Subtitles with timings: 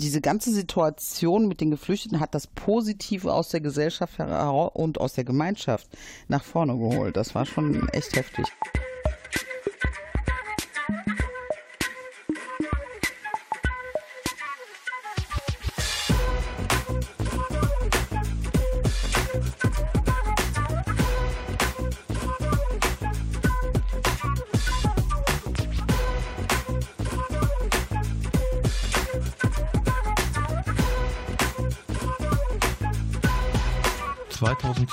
[0.00, 5.24] diese ganze Situation mit den Geflüchteten hat das Positive aus der Gesellschaft und aus der
[5.24, 5.88] Gemeinschaft
[6.28, 7.16] nach vorne geholt.
[7.16, 8.46] Das war schon echt heftig.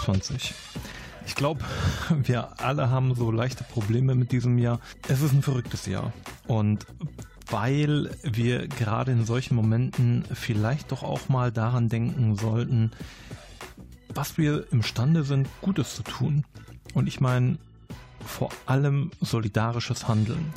[0.08, 0.54] 2020.
[1.26, 1.64] Ich glaube,
[2.24, 4.80] wir alle haben so leichte Probleme mit diesem Jahr.
[5.08, 6.14] Es ist ein verrücktes Jahr.
[6.48, 6.86] Und
[7.50, 12.92] weil wir gerade in solchen Momenten vielleicht doch auch mal daran denken sollten,
[14.14, 16.46] was wir imstande sind, Gutes zu tun.
[16.94, 17.58] Und ich meine
[18.26, 20.54] vor allem solidarisches Handeln.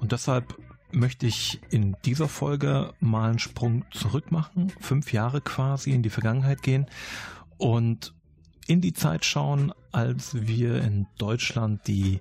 [0.00, 0.56] Und deshalb
[0.92, 6.10] möchte ich in dieser Folge mal einen Sprung zurück machen, fünf Jahre quasi in die
[6.10, 6.86] Vergangenheit gehen
[7.58, 8.12] und
[8.70, 12.20] in die Zeit schauen, als wir in Deutschland die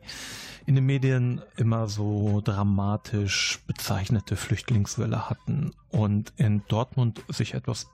[0.66, 7.88] in den Medien immer so dramatisch bezeichnete Flüchtlingswelle hatten und in Dortmund sich etwas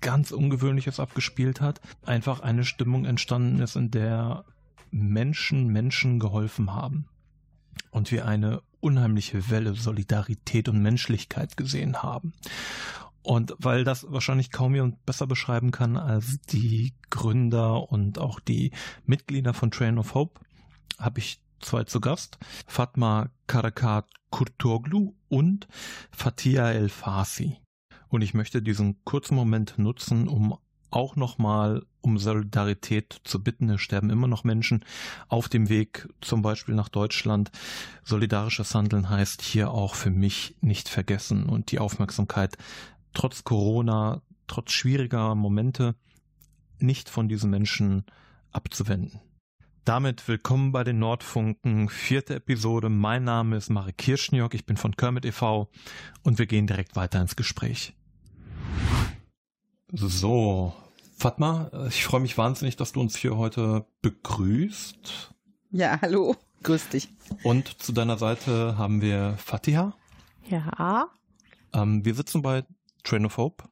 [0.00, 1.80] ganz Ungewöhnliches abgespielt hat.
[2.06, 4.44] Einfach eine Stimmung entstanden ist, in der
[4.92, 7.06] Menschen Menschen geholfen haben.
[7.90, 12.32] Und wir eine unheimliche Welle Solidarität und Menschlichkeit gesehen haben.
[13.22, 18.72] Und weil das wahrscheinlich kaum jemand besser beschreiben kann als die Gründer und auch die
[19.04, 20.40] Mitglieder von Train of Hope,
[20.98, 22.38] habe ich zwei zu Gast.
[22.66, 25.68] Fatma Karakat Kurtoglu und
[26.10, 27.58] Fatia El Fasi.
[28.08, 30.56] Und ich möchte diesen kurzen Moment nutzen, um
[30.90, 33.68] auch nochmal um Solidarität zu bitten.
[33.68, 34.84] Es sterben immer noch Menschen
[35.28, 37.50] auf dem Weg zum Beispiel nach Deutschland.
[38.04, 42.56] Solidarisches Handeln heißt hier auch für mich nicht vergessen und die Aufmerksamkeit
[43.12, 45.94] trotz Corona, trotz schwieriger Momente
[46.78, 48.04] nicht von diesen Menschen
[48.52, 49.20] abzuwenden.
[49.84, 52.90] Damit willkommen bei den Nordfunken, vierte Episode.
[52.90, 55.68] Mein Name ist Marek Kirschniok, ich bin von Kermit e.V.
[56.22, 57.94] und wir gehen direkt weiter ins Gespräch.
[59.90, 60.74] So,
[61.16, 65.34] Fatma, ich freue mich wahnsinnig, dass du uns hier heute begrüßt.
[65.70, 67.08] Ja, hallo, grüß dich.
[67.42, 69.94] Und zu deiner Seite haben wir Fatiha.
[70.48, 71.08] Ja.
[71.72, 72.64] Ähm, wir sitzen bei
[73.08, 73.64] Train of Hope.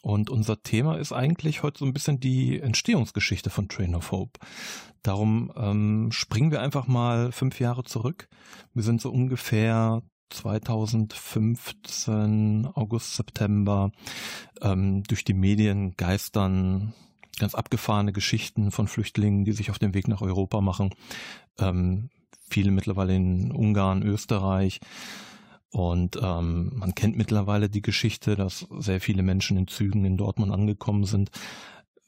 [0.00, 4.40] Und unser Thema ist eigentlich heute so ein bisschen die Entstehungsgeschichte von Train of Hope.
[5.02, 8.28] Darum ähm, springen wir einfach mal fünf Jahre zurück.
[8.72, 10.00] Wir sind so ungefähr
[10.30, 13.90] 2015, August, September,
[14.62, 16.94] ähm, durch die Medien geistern
[17.38, 20.90] ganz abgefahrene Geschichten von Flüchtlingen, die sich auf den Weg nach Europa machen.
[21.58, 22.10] Ähm,
[22.48, 24.80] viele mittlerweile in Ungarn, Österreich.
[25.70, 30.52] Und ähm, man kennt mittlerweile die Geschichte, dass sehr viele Menschen in Zügen in Dortmund
[30.52, 31.30] angekommen sind.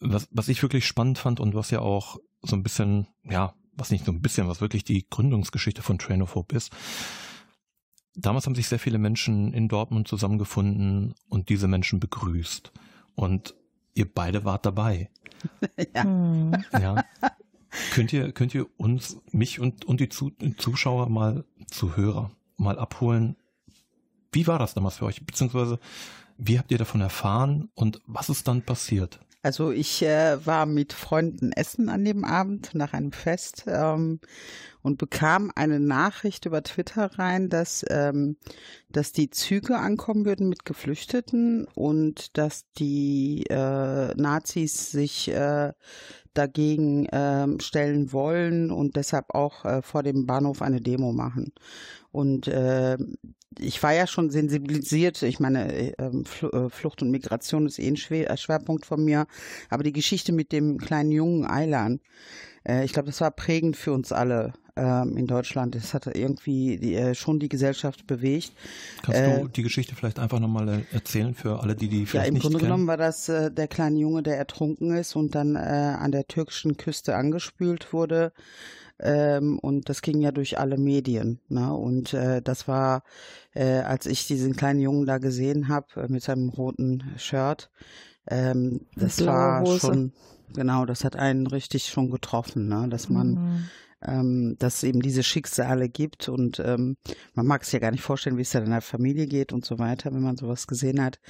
[0.01, 3.91] Was, was ich wirklich spannend fand und was ja auch so ein bisschen, ja, was
[3.91, 6.73] nicht so ein bisschen, was wirklich die Gründungsgeschichte von Train of Hope ist.
[8.15, 12.73] Damals haben sich sehr viele Menschen in Dortmund zusammengefunden und diese Menschen begrüßt.
[13.15, 13.55] Und
[13.95, 15.11] ihr beide wart dabei.
[15.95, 16.05] ja.
[16.05, 16.57] Hm.
[16.73, 17.05] ja.
[17.93, 23.37] Könnt ihr, könnt ihr uns, mich und, und die Zuschauer mal, Zuhörer, mal abholen,
[24.33, 25.25] wie war das damals für euch?
[25.25, 25.79] Beziehungsweise,
[26.39, 29.21] wie habt ihr davon erfahren und was ist dann passiert?
[29.43, 34.21] Also ich äh, war mit Freunden essen an dem Abend nach einem Fest ähm,
[34.83, 38.37] und bekam eine Nachricht über Twitter rein, dass, ähm,
[38.91, 45.73] dass die Züge ankommen würden mit Geflüchteten und dass die äh, Nazis sich äh,
[46.35, 51.55] dagegen äh, stellen wollen und deshalb auch äh, vor dem Bahnhof eine Demo machen.
[52.13, 52.99] Und äh,
[53.59, 55.23] ich war ja schon sensibilisiert.
[55.23, 59.27] Ich meine, äh, ähm, äh, Flucht und Migration ist eh ein äh, Schwerpunkt von mir.
[59.69, 62.01] Aber die Geschichte mit dem kleinen jungen Eilan,
[62.85, 65.75] ich glaube, das war prägend für uns alle ähm, in Deutschland.
[65.75, 68.53] Das hat irgendwie die, schon die Gesellschaft bewegt.
[69.01, 72.35] Kannst du die Geschichte vielleicht einfach nochmal erzählen für alle, die die vielleicht ja, im
[72.35, 72.69] nicht Grunde kennen?
[72.69, 77.17] genommen war das der kleine Junge, der ertrunken ist und dann an der türkischen Küste
[77.17, 78.35] angespült wurde.
[79.03, 81.41] Ähm, und das ging ja durch alle Medien.
[81.49, 81.73] Ne?
[81.73, 83.03] Und äh, das war,
[83.55, 87.71] äh, als ich diesen kleinen Jungen da gesehen habe äh, mit seinem roten Shirt,
[88.29, 89.81] ähm, das war Hose.
[89.81, 90.13] schon,
[90.55, 92.89] genau, das hat einen richtig schon getroffen, ne?
[92.91, 93.65] dass man mhm.
[94.03, 96.97] ähm, dass es eben diese Schicksale gibt und ähm,
[97.35, 99.65] man mag es ja gar nicht vorstellen, wie es dann in der Familie geht und
[99.65, 101.21] so weiter, wenn man sowas gesehen hat.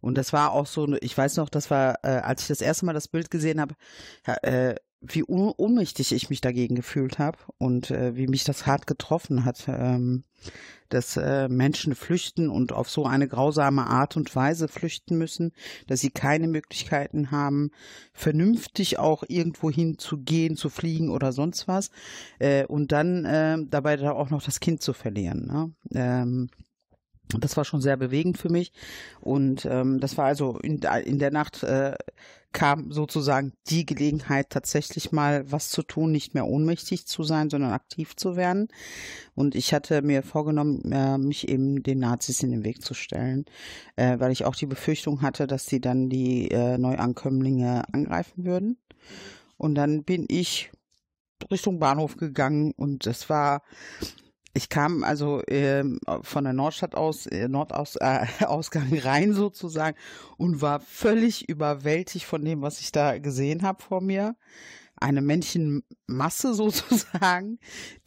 [0.00, 2.86] Und das war auch so, ich weiß noch, das war, äh, als ich das erste
[2.86, 3.74] Mal das Bild gesehen habe,
[4.42, 8.86] äh, wie un ohnmächtig ich mich dagegen gefühlt habe und äh, wie mich das hart
[8.86, 10.22] getroffen hat, ähm,
[10.88, 15.52] dass äh, Menschen flüchten und auf so eine grausame Art und Weise flüchten müssen,
[15.88, 17.70] dass sie keine Möglichkeiten haben,
[18.12, 21.90] vernünftig auch irgendwo hin zu gehen, zu fliegen oder sonst was
[22.38, 25.46] äh, und dann äh, dabei da auch noch das Kind zu verlieren.
[25.46, 25.72] Ne?
[25.94, 26.48] Ähm,
[27.38, 28.72] das war schon sehr bewegend für mich.
[29.20, 31.94] Und ähm, das war also in, in der Nacht äh,
[32.52, 37.72] kam sozusagen die Gelegenheit, tatsächlich mal was zu tun, nicht mehr ohnmächtig zu sein, sondern
[37.72, 38.68] aktiv zu werden.
[39.34, 43.44] Und ich hatte mir vorgenommen, äh, mich eben den Nazis in den Weg zu stellen,
[43.96, 48.78] äh, weil ich auch die Befürchtung hatte, dass sie dann die äh, Neuankömmlinge angreifen würden.
[49.56, 50.70] Und dann bin ich
[51.50, 53.62] Richtung Bahnhof gegangen und es war
[54.54, 55.84] ich kam also äh,
[56.22, 59.96] von der Nordstadt aus, äh, Nordausgang äh, rein sozusagen
[60.36, 64.36] und war völlig überwältigt von dem, was ich da gesehen habe vor mir
[65.02, 67.58] eine Menschenmasse sozusagen,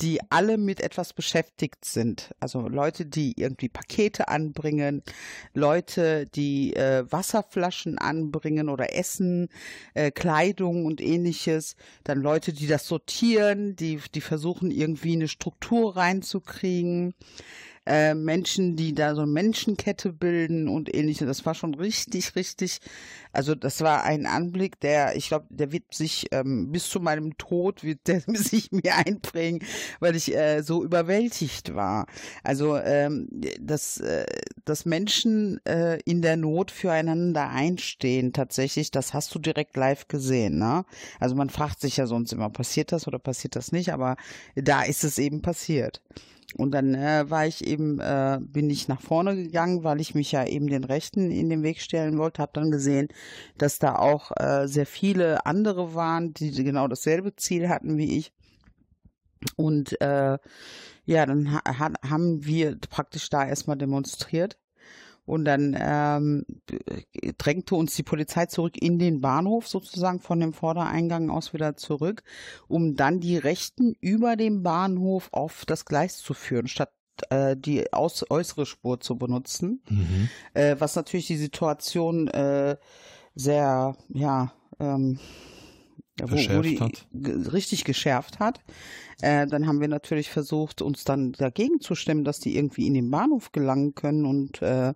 [0.01, 2.33] die alle mit etwas beschäftigt sind.
[2.39, 5.03] Also Leute, die irgendwie Pakete anbringen,
[5.53, 9.49] Leute, die äh, Wasserflaschen anbringen oder Essen,
[9.93, 11.75] äh, Kleidung und ähnliches.
[12.03, 17.13] Dann Leute, die das sortieren, die, die versuchen irgendwie eine Struktur reinzukriegen
[17.85, 21.27] äh, Menschen, die da so Menschenkette bilden und ähnliches.
[21.27, 22.79] Das war schon richtig, richtig,
[23.31, 27.37] also das war ein Anblick, der, ich glaube, der wird sich ähm, bis zu meinem
[27.37, 29.59] Tod, wird der sich mir einprägen,
[29.99, 32.07] weil ich äh, so überwältigt war.
[32.43, 33.27] Also ähm,
[33.59, 34.25] dass, äh,
[34.65, 40.57] dass Menschen äh, in der Not füreinander einstehen, tatsächlich, das hast du direkt live gesehen.
[40.57, 40.85] Ne?
[41.19, 44.15] Also man fragt sich ja sonst immer, passiert das oder passiert das nicht, aber
[44.55, 46.01] da ist es eben passiert.
[46.57, 50.31] Und dann äh, war ich eben, äh, bin ich nach vorne gegangen, weil ich mich
[50.31, 53.09] ja eben den Rechten in den Weg stellen wollte, habe dann gesehen,
[53.57, 58.31] dass da auch äh, sehr viele andere waren, die genau dasselbe Ziel hatten wie ich.
[59.57, 60.37] Und äh,
[61.05, 61.61] ja, dann ha
[62.09, 64.57] haben wir praktisch da erstmal demonstriert.
[65.25, 66.45] Und dann ähm,
[67.37, 72.23] drängte uns die Polizei zurück in den Bahnhof, sozusagen von dem Vordereingang aus wieder zurück,
[72.67, 76.91] um dann die Rechten über dem Bahnhof auf das Gleis zu führen, statt
[77.29, 79.81] äh, die aus, äußere Spur zu benutzen.
[79.89, 80.29] Mhm.
[80.53, 82.77] Äh, was natürlich die Situation äh,
[83.35, 85.19] sehr, ja, ähm,
[86.21, 87.07] wo, wo die hat.
[87.13, 88.61] richtig geschärft hat.
[89.21, 92.93] Äh, dann haben wir natürlich versucht, uns dann dagegen zu stemmen, dass die irgendwie in
[92.93, 94.93] den Bahnhof gelangen können und äh,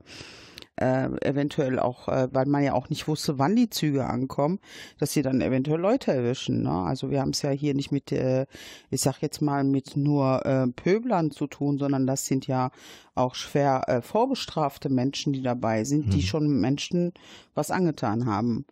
[0.80, 4.60] äh, eventuell auch, äh, weil man ja auch nicht wusste, wann die Züge ankommen,
[4.98, 6.64] dass sie dann eventuell Leute erwischen.
[6.64, 6.72] Ne?
[6.72, 8.46] Also wir haben es ja hier nicht mit, äh,
[8.90, 12.72] ich sag jetzt mal, mit nur äh, Pöblern zu tun, sondern das sind ja
[13.14, 16.12] auch schwer äh, vorbestrafte Menschen, die dabei sind, hm.
[16.12, 17.14] die schon Menschen
[17.56, 18.66] was angetan haben.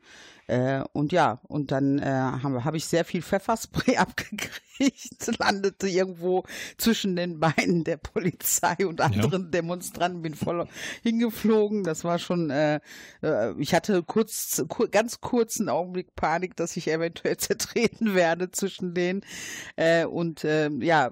[0.47, 6.43] Äh, und ja, und dann äh, habe hab ich sehr viel Pfefferspray abgekriegt, landete irgendwo
[6.77, 9.49] zwischen den Beinen der Polizei und anderen ja.
[9.49, 10.65] Demonstranten, bin voll
[11.03, 11.83] hingeflogen.
[11.83, 12.79] Das war schon, äh,
[13.21, 18.93] äh, ich hatte kurz, kur, ganz kurzen Augenblick Panik, dass ich eventuell zertreten werde zwischen
[18.93, 19.21] denen.
[19.75, 21.11] Äh, und äh, ja,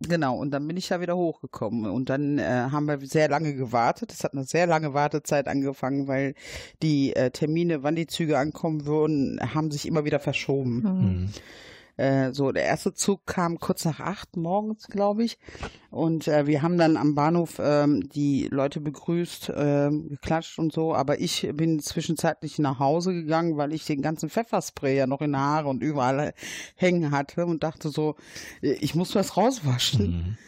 [0.00, 1.90] Genau, und dann bin ich ja wieder hochgekommen.
[1.90, 4.12] Und dann äh, haben wir sehr lange gewartet.
[4.12, 6.34] Es hat eine sehr lange Wartezeit angefangen, weil
[6.82, 10.82] die äh, Termine, wann die Züge ankommen würden, haben sich immer wieder verschoben.
[10.82, 11.28] Mhm.
[11.98, 15.36] Äh, so, der erste Zug kam kurz nach acht morgens, glaube ich.
[15.90, 20.94] Und äh, wir haben dann am Bahnhof ähm, die Leute begrüßt, äh, geklatscht und so.
[20.94, 25.36] Aber ich bin zwischenzeitlich nach Hause gegangen, weil ich den ganzen Pfefferspray ja noch in
[25.36, 26.34] Haare und überall
[26.76, 28.14] hängen hatte und dachte so,
[28.62, 30.06] ich muss was rauswaschen.
[30.06, 30.38] Mhm.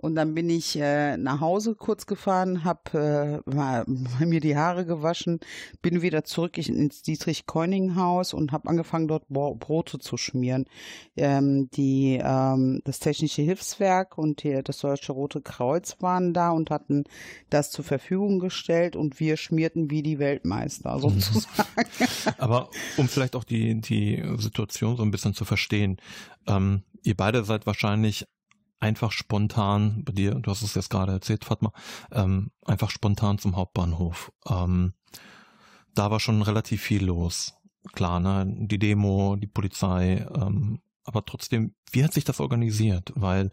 [0.00, 5.40] Und dann bin ich äh, nach Hause kurz gefahren, habe äh, mir die Haare gewaschen,
[5.82, 10.64] bin wieder zurück ins Dietrich-Keuning-Haus und habe angefangen, dort Brote zu schmieren.
[11.16, 16.70] Ähm, die, ähm, das Technische Hilfswerk und die, das Deutsche Rote Kreuz waren da und
[16.70, 17.04] hatten
[17.50, 21.90] das zur Verfügung gestellt und wir schmierten wie die Weltmeister sozusagen.
[22.38, 25.98] Aber um vielleicht auch die, die Situation so ein bisschen zu verstehen,
[26.46, 28.26] ähm, ihr beide seid wahrscheinlich
[28.80, 31.72] einfach spontan, bei dir, du hast es jetzt gerade erzählt, Fatma,
[32.10, 34.32] ähm, einfach spontan zum Hauptbahnhof.
[34.48, 34.94] Ähm,
[35.94, 37.54] da war schon relativ viel los.
[37.92, 38.46] Klar, ne?
[38.46, 43.12] Die Demo, die Polizei, ähm, aber trotzdem, wie hat sich das organisiert?
[43.14, 43.50] Weil,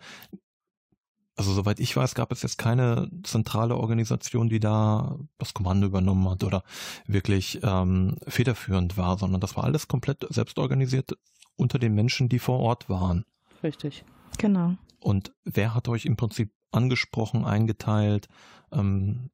[1.36, 6.30] also soweit ich weiß, gab es jetzt keine zentrale Organisation, die da das Kommando übernommen
[6.30, 6.64] hat oder
[7.06, 11.18] wirklich ähm, federführend war, sondern das war alles komplett selbst organisiert
[11.56, 13.26] unter den Menschen, die vor Ort waren.
[13.64, 14.04] Richtig.
[14.38, 14.76] Genau.
[15.00, 18.28] Und wer hat euch im Prinzip angesprochen, eingeteilt?
[18.72, 19.30] Ähm,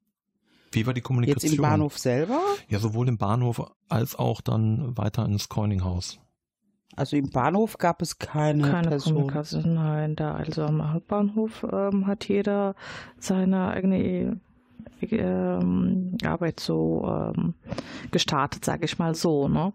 [0.71, 1.51] wie war die Kommunikation?
[1.51, 2.41] Jetzt im Bahnhof selber?
[2.67, 6.19] Ja, sowohl im Bahnhof als auch dann weiter ins Coininghaus.
[6.95, 9.13] Also im Bahnhof gab es keine, keine Person.
[9.13, 9.73] Kommunikation.
[9.73, 12.75] Nein, da also am Hauptbahnhof ähm, hat jeder
[13.17, 14.39] seine eigene
[15.11, 17.53] ähm, Arbeit so ähm,
[18.11, 19.47] gestartet, sage ich mal so.
[19.47, 19.73] Ne?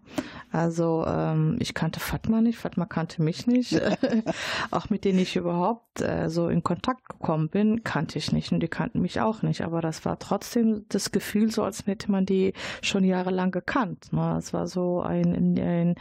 [0.51, 3.79] Also ähm, ich kannte Fatma nicht, Fatma kannte mich nicht.
[4.71, 8.61] auch mit denen ich überhaupt äh, so in Kontakt gekommen bin, kannte ich nicht und
[8.61, 9.61] die kannten mich auch nicht.
[9.61, 14.11] Aber das war trotzdem das Gefühl, so als hätte man die schon jahrelang gekannt.
[14.11, 14.35] Ne?
[14.37, 15.95] Es war so ein, ein,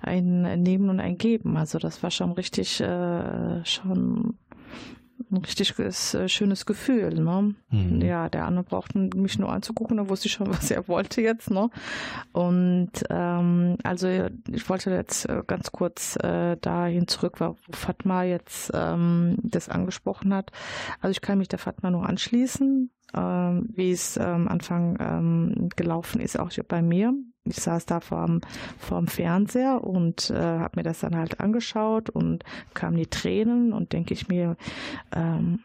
[0.00, 1.56] ein Nehmen und ein Geben.
[1.56, 4.36] Also das war schon richtig äh, schon
[5.30, 7.14] ein richtig äh, schönes Gefühl.
[7.14, 7.54] Ne?
[7.70, 8.00] Mhm.
[8.00, 11.50] Ja, der andere brauchte mich nur anzugucken, da wusste ich schon, was er wollte jetzt.
[11.50, 11.70] Ne?
[12.32, 18.70] Und ähm, also ich wollte jetzt äh, ganz kurz äh, dahin zurück, wo Fatma jetzt
[18.74, 20.52] ähm, das angesprochen hat.
[21.00, 25.68] Also ich kann mich der Fatma nur anschließen, ähm, wie es am ähm, Anfang ähm,
[25.76, 27.14] gelaufen ist, auch bei mir
[27.48, 28.40] ich saß da vorm,
[28.78, 33.92] vorm Fernseher und äh, habe mir das dann halt angeschaut und kamen die Tränen und
[33.92, 34.56] denke ich mir,
[35.12, 35.60] ähm,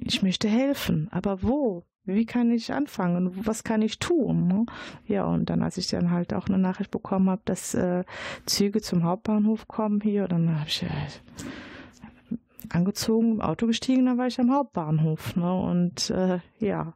[0.00, 1.84] ich möchte helfen, aber wo?
[2.04, 3.46] Wie kann ich anfangen?
[3.46, 4.48] Was kann ich tun?
[4.48, 4.66] Ne?
[5.06, 8.04] Ja, und dann, als ich dann halt auch eine Nachricht bekommen habe, dass äh,
[8.46, 10.86] Züge zum Hauptbahnhof kommen hier, dann habe ich äh,
[12.68, 15.36] angezogen, im Auto gestiegen, dann war ich am Hauptbahnhof.
[15.36, 15.52] Ne?
[15.52, 16.94] Und äh, ja,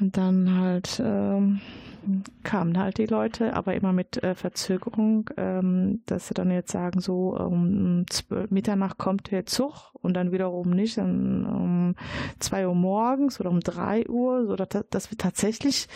[0.00, 1.60] und dann halt ähm,
[2.42, 7.00] kamen halt die Leute, aber immer mit äh, Verzögerung, ähm, dass sie dann jetzt sagen,
[7.00, 11.94] so um 12, Mitternacht kommt der Zug und dann wiederum nicht, dann um
[12.38, 15.88] zwei Uhr morgens oder um drei Uhr, so dass, dass wir tatsächlich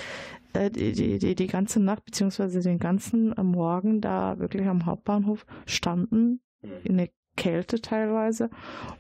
[0.52, 6.40] äh, die, die, die ganze Nacht beziehungsweise den ganzen Morgen da wirklich am Hauptbahnhof standen,
[6.62, 6.70] mhm.
[6.84, 8.50] in der Kälte teilweise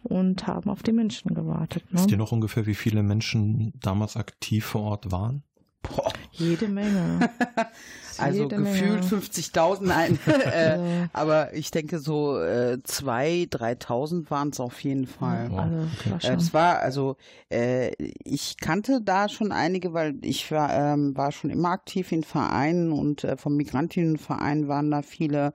[0.02, 1.84] und haben auf die Menschen gewartet.
[1.90, 1.98] Ne?
[1.98, 5.42] Wisst ihr noch ungefähr, wie viele Menschen damals aktiv vor Ort waren?
[5.84, 6.12] Boah.
[6.32, 7.30] Jede Menge.
[8.18, 10.18] also Jede gefühlt 50.000, nein.
[10.26, 15.50] äh, aber ich denke so äh, 2.000, 3.000 waren es auf jeden Fall.
[15.52, 16.26] Ja, also, okay.
[16.26, 17.16] äh, es war also,
[17.50, 17.92] äh,
[18.24, 22.90] ich kannte da schon einige, weil ich war, ähm, war schon immer aktiv in Vereinen
[22.90, 25.54] und äh, vom Migrantinnenverein waren da viele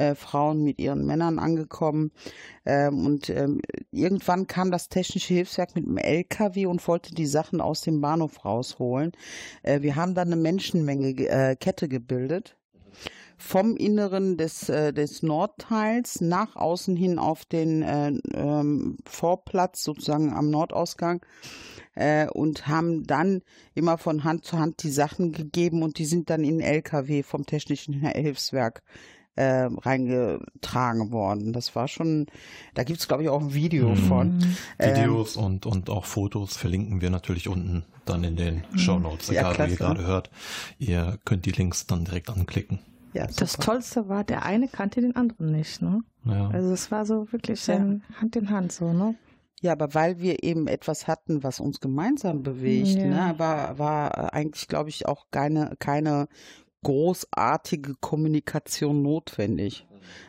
[0.00, 2.10] äh, Frauen mit ihren Männern angekommen.
[2.64, 7.60] Ähm, und ähm, irgendwann kam das technische Hilfswerk mit einem LKW und wollte die Sachen
[7.60, 9.12] aus dem Bahnhof rausholen.
[9.62, 12.56] Äh, wir haben dann eine Menschenmenge äh, Kette gebildet
[13.36, 20.32] vom Inneren des, äh, des Nordteils nach außen hin auf den äh, ähm, Vorplatz, sozusagen
[20.32, 21.24] am Nordausgang,
[21.94, 23.42] äh, und haben dann
[23.74, 27.46] immer von Hand zu Hand die Sachen gegeben und die sind dann in LKW vom
[27.46, 28.82] Technischen Hilfswerk
[29.36, 31.52] äh, reingetragen worden.
[31.52, 32.26] Das war schon,
[32.74, 33.96] da gibt es glaube ich auch ein Video mhm.
[33.96, 34.56] von.
[34.78, 38.78] Videos ähm, und, und auch Fotos verlinken wir natürlich unten dann in den mhm.
[38.78, 40.30] Show Notes, egal ja, wie ihr gerade hört.
[40.78, 42.80] Ihr könnt die Links dann direkt anklicken.
[43.12, 46.02] Ja, das Tollste war, der eine kannte den anderen nicht, ne?
[46.24, 46.48] Ja.
[46.48, 47.74] Also es war so wirklich ja.
[48.20, 49.16] Hand in Hand so, ne?
[49.62, 53.06] Ja, aber weil wir eben etwas hatten, was uns gemeinsam bewegt, ja.
[53.06, 56.28] ne, war, war eigentlich, glaube ich, auch keine, keine
[56.82, 59.86] großartige Kommunikation notwendig.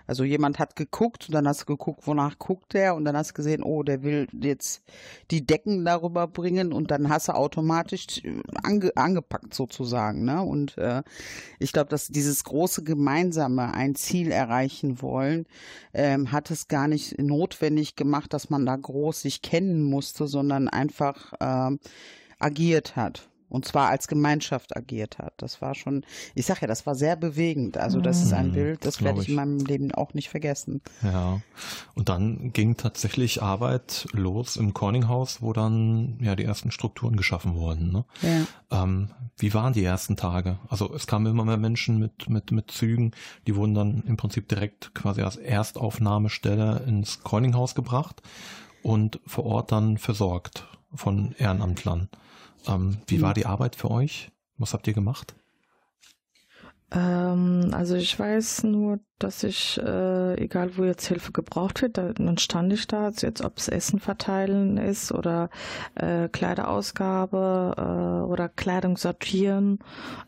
[0.07, 3.31] Also jemand hat geguckt und dann hast du geguckt, wonach guckt der und dann hast
[3.31, 4.83] du gesehen, oh, der will jetzt
[5.31, 8.21] die Decken darüber bringen und dann hast du automatisch
[8.63, 10.25] ange, angepackt sozusagen.
[10.25, 10.41] Ne?
[10.41, 11.03] Und äh,
[11.59, 15.45] ich glaube, dass dieses große Gemeinsame ein Ziel erreichen wollen,
[15.93, 20.67] ähm, hat es gar nicht notwendig gemacht, dass man da groß sich kennen musste, sondern
[20.67, 21.79] einfach ähm,
[22.39, 25.33] agiert hat und zwar als Gemeinschaft agiert hat.
[25.37, 26.05] Das war schon,
[26.35, 27.77] ich sag ja, das war sehr bewegend.
[27.77, 30.81] Also das ist ein mhm, Bild, das werde ich in meinem Leben auch nicht vergessen.
[31.03, 31.41] Ja.
[31.93, 37.55] Und dann ging tatsächlich Arbeit los im Corninghaus, wo dann ja die ersten Strukturen geschaffen
[37.55, 37.91] wurden.
[37.91, 38.05] Ne?
[38.21, 38.83] Ja.
[38.83, 40.57] Ähm, wie waren die ersten Tage?
[40.69, 43.11] Also es kamen immer mehr Menschen mit mit mit Zügen,
[43.47, 48.21] die wurden dann im Prinzip direkt quasi als Erstaufnahmestelle ins Corninghaus gebracht
[48.81, 52.09] und vor Ort dann versorgt von Ehrenamtlern.
[52.67, 53.21] Ähm, wie mhm.
[53.21, 54.31] war die Arbeit für euch?
[54.57, 55.35] Was habt ihr gemacht?
[56.91, 62.13] Ähm, also ich weiß nur, dass ich, äh, egal wo jetzt Hilfe gebraucht wird, da,
[62.13, 65.49] dann stand ich da, also jetzt ob es Essen verteilen ist oder
[65.95, 69.79] äh, Kleiderausgabe äh, oder Kleidung sortieren.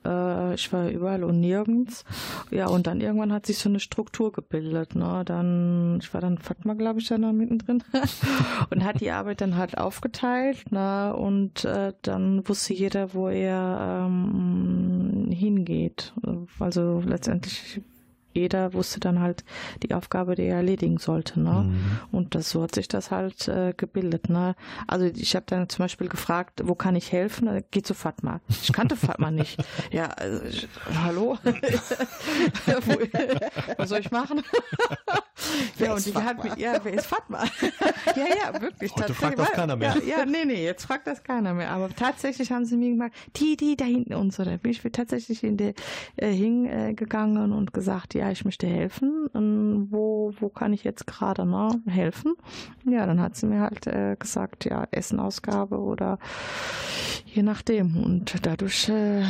[0.05, 2.05] Äh, ich war überall und nirgends.
[2.51, 4.95] Ja, und dann irgendwann hat sich so eine Struktur gebildet.
[4.95, 5.23] Ne?
[5.25, 7.83] Dann, ich war dann Fatma, glaube ich, da noch mittendrin
[8.69, 10.71] und hat die Arbeit dann halt aufgeteilt.
[10.71, 11.15] Ne?
[11.15, 16.13] Und äh, dann wusste jeder, wo er ähm, hingeht.
[16.59, 17.81] Also letztendlich
[18.33, 19.43] jeder wusste dann halt
[19.81, 21.39] die Aufgabe, die er erledigen sollte.
[21.39, 21.65] Ne?
[21.67, 21.99] Mhm.
[22.11, 24.29] Und das, so hat sich das halt äh, gebildet.
[24.29, 24.55] Ne?
[24.87, 27.47] Also ich habe dann zum Beispiel gefragt, wo kann ich helfen?
[27.47, 28.41] Äh, Geh zu Fatma.
[28.47, 29.63] Ich kannte Fatma nicht.
[29.91, 30.67] Ja, also,
[31.03, 31.37] hallo?
[33.77, 34.41] Was soll ich machen?
[35.79, 37.43] ja, und die hat mich, ja, wer ist Fatma?
[38.15, 38.91] ja, ja, wirklich.
[38.95, 39.95] Heute fragt das keiner mehr.
[40.05, 41.71] Ja, ja, nee, nee, jetzt fragt das keiner mehr.
[41.71, 44.43] Aber tatsächlich haben sie mir gesagt, die, die da hinten und so.
[44.43, 45.73] Da bin ich tatsächlich in der,
[46.15, 49.27] äh, hingegangen und gesagt, ja, ich möchte helfen.
[49.27, 52.35] Und wo, wo kann ich jetzt gerade ne, helfen?
[52.85, 56.19] Ja, dann hat sie mir halt äh, gesagt, ja, Essenausgabe oder
[57.25, 57.97] je nachdem.
[58.03, 59.23] Und dadurch äh,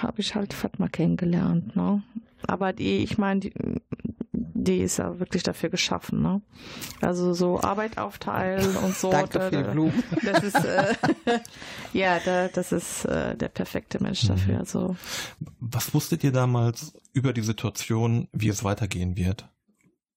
[0.00, 1.76] habe ich halt Fatma kennengelernt.
[1.76, 2.02] Ne?
[2.46, 3.40] Aber die, ich meine,
[4.52, 6.42] die, ist ja wirklich dafür geschaffen, ne?
[7.00, 9.10] Also so Arbeit aufteilen und so.
[9.10, 10.02] Danke da, für die Blumen.
[10.24, 10.94] Das ist äh,
[11.92, 14.28] ja, da, das ist äh, der perfekte Mensch mhm.
[14.28, 14.58] dafür.
[14.58, 14.96] Also.
[15.60, 19.48] Was wusstet ihr damals über die Situation, wie es weitergehen wird?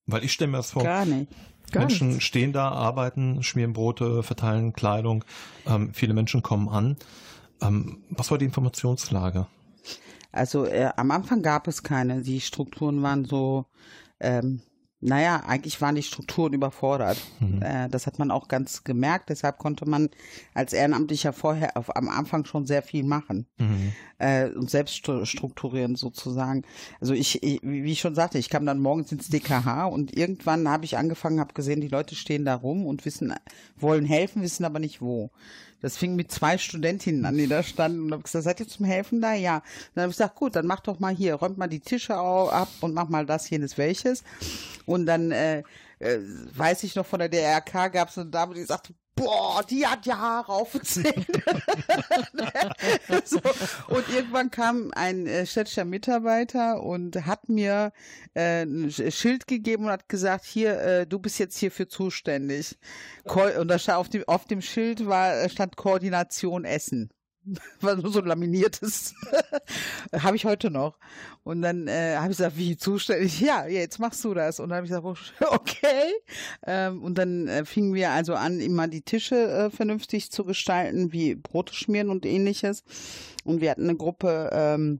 [0.05, 0.83] Weil ich stelle mir das vor.
[0.83, 1.31] Gar nicht.
[1.71, 2.23] Gar Menschen nichts.
[2.23, 5.25] stehen da, arbeiten, schmieren Brote, verteilen Kleidung.
[5.65, 6.97] Ähm, viele Menschen kommen an.
[7.61, 9.47] Ähm, was war die Informationslage?
[10.31, 12.21] Also äh, am Anfang gab es keine.
[12.21, 13.65] Die Strukturen waren so
[14.19, 14.61] ähm,
[14.99, 17.17] naja, eigentlich waren die Strukturen überfordert.
[17.39, 17.61] Mhm.
[17.61, 19.29] Äh, das hat man auch ganz gemerkt.
[19.29, 20.09] Deshalb konnte man
[20.55, 23.93] als Ehrenamtlicher vorher auf, am Anfang schon sehr viel machen mhm.
[24.17, 26.63] äh, und selbst strukturieren sozusagen.
[26.99, 30.67] Also ich, ich, wie ich schon sagte, ich kam dann morgens ins DKH und irgendwann
[30.67, 33.35] habe ich angefangen, habe gesehen, die Leute stehen da rum und wissen,
[33.75, 35.29] wollen helfen, wissen aber nicht wo.
[35.81, 38.85] Das fing mit zwei Studentinnen an, die da standen und habe gesagt, seid ihr zum
[38.85, 39.33] Helfen da?
[39.33, 39.61] Ja.
[39.93, 42.69] Dann habe ich gesagt, gut, dann mach doch mal hier, räumt mal die Tische ab
[42.81, 44.23] und mach mal das, jenes, welches.
[44.85, 45.63] Und dann äh,
[45.99, 49.85] äh, weiß ich noch von der DRK gab es eine Dame, die sagte, boah, die
[49.85, 51.25] hat ja Haare auf den Zähnen.
[53.25, 53.41] so.
[53.89, 57.91] Und irgendwann kam ein äh, städtischer Mitarbeiter und hat mir
[58.33, 62.77] äh, ein Schild gegeben und hat gesagt, hier, äh, du bist jetzt hierfür zuständig.
[63.25, 67.11] Ko und da stand auf dem, auf dem Schild war, äh, stand Koordination Essen.
[67.81, 69.15] war nur so laminiertes.
[70.19, 70.97] habe ich heute noch.
[71.43, 73.39] Und dann äh, habe ich gesagt, wie zuständig?
[73.39, 74.59] Ja, jetzt machst du das.
[74.59, 76.13] Und dann habe ich gesagt, okay.
[76.65, 81.11] Ähm, und dann äh, fingen wir also an, immer die Tische äh, vernünftig zu gestalten,
[81.13, 82.83] wie Brote schmieren und ähnliches.
[83.43, 84.99] Und wir hatten eine Gruppe ähm,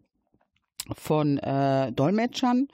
[0.96, 2.68] von äh, Dolmetschern,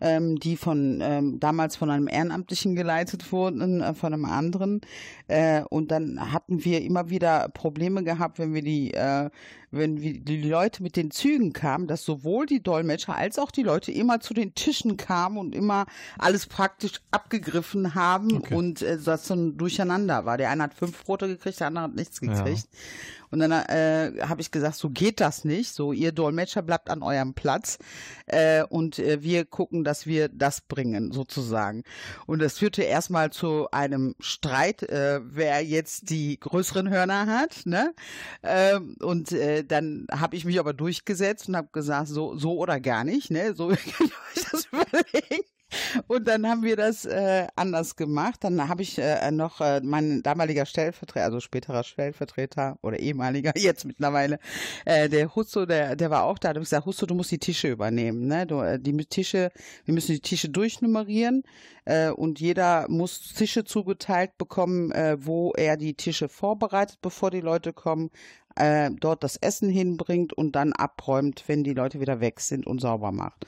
[0.00, 4.80] ähm, die von ähm, damals von einem Ehrenamtlichen geleitet wurden, äh, von einem anderen.
[5.28, 9.30] Äh, und dann hatten wir immer wieder Probleme gehabt, wenn wir die, äh,
[9.70, 13.62] wenn wir die Leute mit den Zügen kamen, dass sowohl die Dolmetscher als auch die
[13.62, 15.86] Leute immer zu den Tischen kamen und immer
[16.18, 18.54] alles praktisch abgegriffen haben okay.
[18.54, 20.38] und äh, das so ein Durcheinander war.
[20.38, 22.68] Der eine hat fünf Brote gekriegt, der andere hat nichts gekriegt.
[22.70, 22.78] Ja.
[23.30, 25.72] Und dann äh, habe ich gesagt, so geht das nicht.
[25.72, 27.78] So, ihr Dolmetscher bleibt an eurem Platz
[28.26, 31.82] äh, und äh, wir gucken, dass wir das bringen, sozusagen.
[32.26, 37.64] Und das führte erstmal zu einem Streit, äh, wer jetzt die größeren Hörner hat.
[37.64, 37.94] Ne?
[38.42, 42.80] Ähm, und äh, dann habe ich mich aber durchgesetzt und habe gesagt, so, so oder
[42.80, 43.30] gar nicht.
[43.30, 43.54] Ne?
[43.54, 45.44] So könnt ihr euch das überlegen.
[46.06, 48.44] Und dann haben wir das äh, anders gemacht.
[48.44, 53.84] Dann habe ich äh, noch äh, mein damaliger Stellvertreter, also späterer Stellvertreter oder ehemaliger, jetzt
[53.84, 54.38] mittlerweile,
[54.84, 56.48] äh, der Husso, der, der war auch da.
[56.48, 58.26] Da habe ich gesagt, Husso, du musst die Tische übernehmen.
[58.26, 58.46] Ne?
[58.46, 59.50] Du, äh, die Tische,
[59.84, 61.42] wir müssen die Tische durchnummerieren
[61.84, 67.40] äh, und jeder muss Tische zugeteilt bekommen, äh, wo er die Tische vorbereitet, bevor die
[67.40, 68.10] Leute kommen
[68.56, 72.80] äh, dort das Essen hinbringt und dann abräumt, wenn die Leute wieder weg sind und
[72.80, 73.46] sauber macht.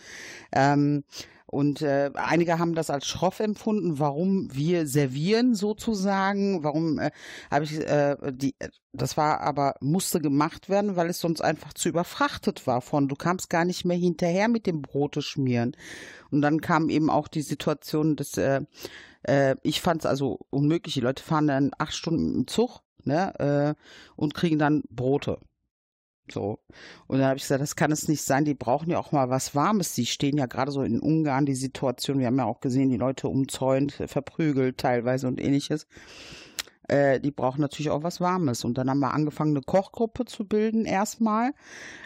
[0.52, 1.04] Ähm,
[1.50, 7.10] und äh, einige haben das als schroff empfunden, warum wir servieren sozusagen, warum äh,
[7.50, 8.54] habe ich äh, die
[8.92, 13.16] das war aber musste gemacht werden, weil es sonst einfach zu überfrachtet war von du
[13.16, 15.74] kamst gar nicht mehr hinterher mit dem Brote schmieren.
[16.30, 18.60] Und dann kam eben auch die Situation, dass äh,
[19.22, 23.74] äh, ich fand es also unmöglich, die Leute fahren dann acht Stunden im Zug ne,
[23.76, 23.82] äh,
[24.16, 25.38] und kriegen dann Brote.
[26.30, 26.58] So.
[27.06, 28.44] Und dann habe ich gesagt, das kann es nicht sein.
[28.44, 29.94] Die brauchen ja auch mal was Warmes.
[29.94, 32.18] Die stehen ja gerade so in Ungarn, die Situation.
[32.18, 35.86] Wir haben ja auch gesehen, die Leute umzäunt, verprügelt teilweise und ähnliches
[36.88, 38.64] äh, die brauchen natürlich auch was Warmes.
[38.64, 41.52] Und dann haben wir angefangen, eine Kochgruppe zu bilden erstmal.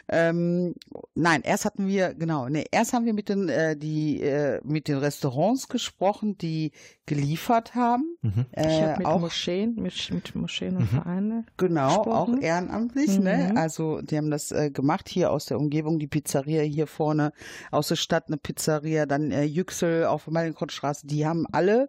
[0.09, 0.75] Ähm,
[1.15, 4.89] nein, erst hatten wir, genau, nee, erst haben wir mit den, äh, die, äh, mit
[4.89, 6.73] den Restaurants gesprochen, die
[7.07, 8.17] geliefert haben.
[8.21, 8.47] Mhm.
[8.53, 10.97] Äh, ich habe mit auch, Moscheen, mit, mit Moscheen und mhm.
[10.97, 11.47] Vereinen.
[11.57, 12.39] Genau, gesprochen.
[12.39, 13.37] auch ehrenamtlich, ne?
[13.37, 13.55] mhm.
[13.55, 13.57] ne?
[13.57, 17.33] Also die haben das äh, gemacht hier aus der Umgebung, die Pizzeria hier vorne,
[17.71, 21.89] aus der Stadt eine Pizzeria, dann äh, Yüksel auf der Malinkrottstraße, die haben alle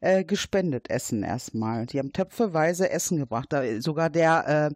[0.00, 1.86] äh, gespendet Essen erstmal.
[1.86, 3.52] Die haben Töpfe töpfeweise Essen gebracht.
[3.52, 4.72] Da, sogar der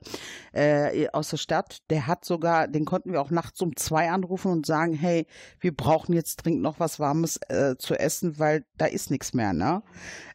[0.54, 4.10] äh, äh, aus der Stadt, der hat sogar, den konnten wir auch nachts um zwei
[4.10, 5.26] anrufen und sagen, hey,
[5.60, 9.52] wir brauchen jetzt dringend noch was Warmes äh, zu essen, weil da ist nichts mehr.
[9.52, 9.82] Ne?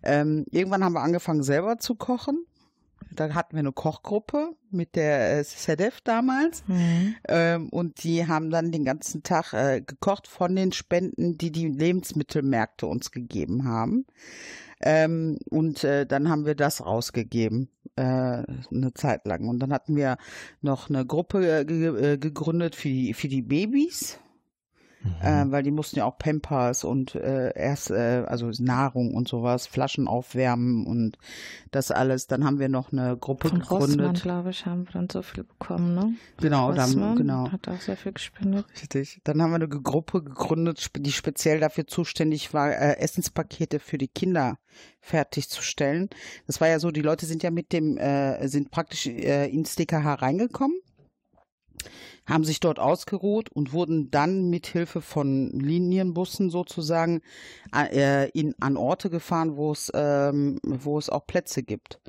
[0.04, 2.46] Ähm, irgendwann haben wir angefangen selber zu kochen.
[3.12, 6.64] Da hatten wir eine Kochgruppe mit der äh, SEDEF damals.
[6.68, 7.16] Mhm.
[7.28, 11.68] Ähm, und die haben dann den ganzen Tag äh, gekocht von den Spenden, die die
[11.68, 14.06] Lebensmittelmärkte uns gegeben haben.
[14.80, 19.48] Ähm, und äh, dann haben wir das rausgegeben, äh, eine Zeit lang.
[19.48, 20.18] Und dann hatten wir
[20.62, 24.20] noch eine Gruppe äh, äh gegründet für die, für die Babys.
[25.22, 25.50] Äh, mhm.
[25.50, 29.68] Äh, weil die mussten ja auch Pampers und äh, erst, äh, also Nahrung und sowas,
[29.68, 31.18] Flaschen aufwärmen und
[31.72, 32.28] das alles.
[32.28, 34.22] Dann haben wir noch eine Gruppe Von gegründet.
[34.24, 36.14] Glaube ich, haben wir dann so viel bekommen, ne?
[36.38, 37.52] Genau, dann, genau.
[37.52, 38.66] Hat auch sehr viel gespendet.
[38.82, 39.22] Richtig.
[39.24, 44.08] Dann haben wir eine Gruppe gegründet, die speziell dafür zuständig war, äh, Essenspakete für die
[44.08, 44.58] Kinder
[45.00, 46.10] fertigzustellen.
[46.46, 49.76] Das war ja so, die Leute sind ja mit dem, äh, sind praktisch äh, ins
[49.76, 50.78] DKH reingekommen
[52.28, 57.22] haben sich dort ausgeruht und wurden dann mit Hilfe von Linienbussen sozusagen
[57.74, 62.00] äh, in, an Orte gefahren, wo es, ähm, wo es auch Plätze gibt.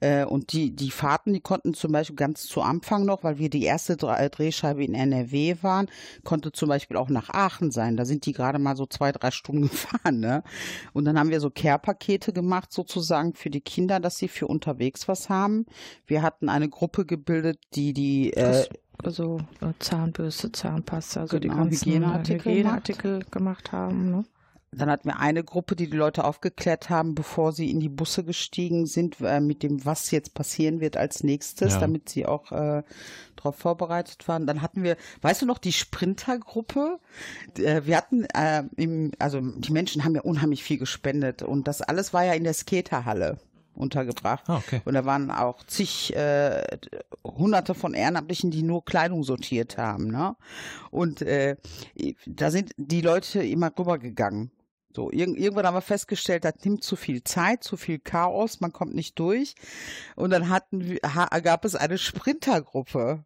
[0.00, 3.50] Äh, und die, die Fahrten, die konnten zum Beispiel ganz zu Anfang noch, weil wir
[3.50, 5.88] die erste Drehscheibe in NRW waren,
[6.24, 7.96] konnte zum Beispiel auch nach Aachen sein.
[7.96, 10.20] Da sind die gerade mal so zwei, drei Stunden gefahren.
[10.20, 10.44] Ne?
[10.92, 15.08] Und dann haben wir so Care-Pakete gemacht, sozusagen für die Kinder, dass sie für unterwegs
[15.08, 15.66] was haben.
[16.06, 18.66] Wir hatten eine Gruppe gebildet, die die äh,
[19.02, 23.32] also äh, Zahnbürste, Zahnpasta, also genau, die ganzen Hygieneartikel, Hygieneartikel gemacht.
[23.32, 24.10] gemacht haben.
[24.10, 24.24] Ne?
[24.70, 28.22] Dann hatten wir eine Gruppe, die die Leute aufgeklärt haben, bevor sie in die Busse
[28.22, 31.80] gestiegen sind, äh, mit dem, was jetzt passieren wird als nächstes, ja.
[31.80, 32.82] damit sie auch äh,
[33.36, 34.46] darauf vorbereitet waren.
[34.46, 36.98] Dann hatten wir, weißt du noch, die Sprintergruppe.
[37.56, 41.80] Äh, wir hatten, äh, im, also die Menschen haben ja unheimlich viel gespendet und das
[41.80, 43.38] alles war ja in der Skaterhalle
[43.78, 44.44] untergebracht.
[44.48, 44.80] Ah, okay.
[44.84, 46.62] Und da waren auch zig äh,
[47.24, 50.08] hunderte von Ehrenamtlichen, die nur Kleidung sortiert haben.
[50.08, 50.36] Ne?
[50.90, 51.56] Und äh,
[52.26, 54.50] da sind die Leute immer rübergegangen.
[54.98, 58.72] So, irg irgendwann haben wir festgestellt, das nimmt zu viel Zeit, zu viel Chaos, man
[58.72, 59.54] kommt nicht durch.
[60.16, 63.22] Und dann hatten wir, gab es eine Sprintergruppe.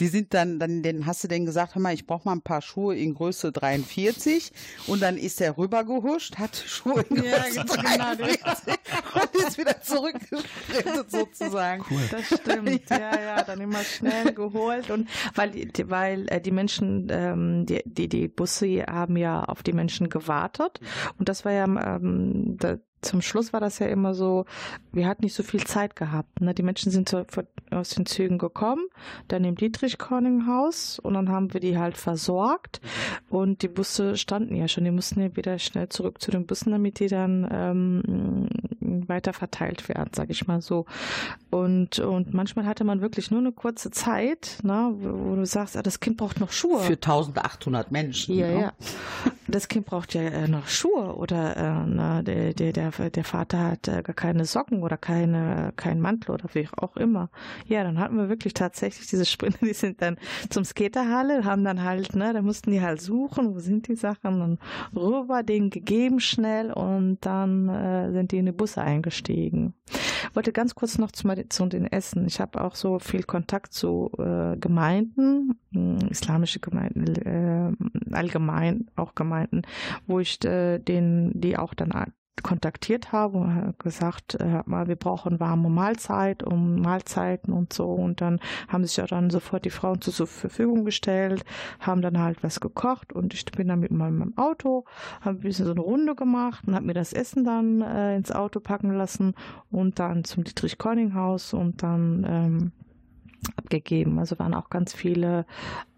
[0.00, 2.42] Die sind dann, dann den hast du denen gesagt, hör mal, ich brauche mal ein
[2.42, 4.50] paar Schuhe in Größe 43.
[4.88, 9.22] Und dann ist er rübergehuscht, hat Schuhe in Größe ja, 43 genau.
[9.22, 11.84] und ist wieder zurückgesprintet sozusagen.
[11.88, 12.08] Cool.
[12.10, 14.90] Das stimmt, ja, ja, dann immer schnell geholt.
[14.90, 15.52] Und weil,
[15.84, 20.80] weil äh, die Menschen, ähm, die, die, die Busse haben ja auf die Menschen gewartet.
[21.18, 24.44] Und das war ja, ähm, da, zum Schluss war das ja immer so,
[24.92, 26.40] wir hatten nicht so viel Zeit gehabt.
[26.40, 26.54] Ne?
[26.54, 27.24] Die Menschen sind so
[27.70, 28.86] aus den Zügen gekommen,
[29.28, 32.80] dann im Dietrich-Corning-Haus und dann haben wir die halt versorgt
[33.28, 36.72] und die Busse standen ja schon, die mussten ja wieder schnell zurück zu den Bussen,
[36.72, 38.48] damit die dann ähm,
[39.08, 40.86] weiter verteilt werden, sag ich mal so.
[41.50, 45.76] Und, und manchmal hatte man wirklich nur eine kurze Zeit, ne, wo, wo du sagst,
[45.76, 46.80] ah, das Kind braucht noch Schuhe.
[46.80, 48.34] Für 1800 Menschen.
[48.34, 48.60] Ja, ne?
[48.60, 48.72] ja.
[49.50, 53.64] Das Kind braucht ja äh, noch Schuhe oder äh, na, der, der, der, der Vater
[53.64, 57.30] hat äh, gar keine Socken oder keine, keinen Mantel oder wie auch immer.
[57.66, 60.18] Ja, dann hatten wir wirklich tatsächlich diese Sprinter, die sind dann
[60.50, 64.42] zum Skaterhalle, haben dann halt, ne, da mussten die halt suchen, wo sind die Sachen
[64.42, 64.58] und
[64.94, 69.72] rüber, denen gegeben schnell und dann äh, sind die in die Busse eingestiegen.
[70.34, 72.26] Wollte ganz kurz noch zu, zu den Essen.
[72.26, 79.07] Ich habe auch so viel Kontakt zu äh, Gemeinden, äh, islamische Gemeinden, äh, allgemein auch
[79.14, 79.62] Gemeinden,
[80.06, 81.92] wo ich äh, den, die auch dann
[82.42, 87.90] kontaktiert habe und gesagt, äh, mal, wir brauchen warme Mahlzeit, um Mahlzeiten und so.
[87.90, 91.44] Und dann haben sich ja dann sofort die Frauen zur Verfügung gestellt,
[91.80, 94.84] haben dann halt was gekocht und ich bin dann mit meinem Auto,
[95.20, 98.32] habe ein bisschen so eine Runde gemacht und habe mir das Essen dann äh, ins
[98.32, 99.34] Auto packen lassen
[99.70, 102.72] und dann zum Dietrich-Corning-Haus und dann ähm,
[103.56, 104.18] abgegeben.
[104.18, 105.46] Also waren auch ganz viele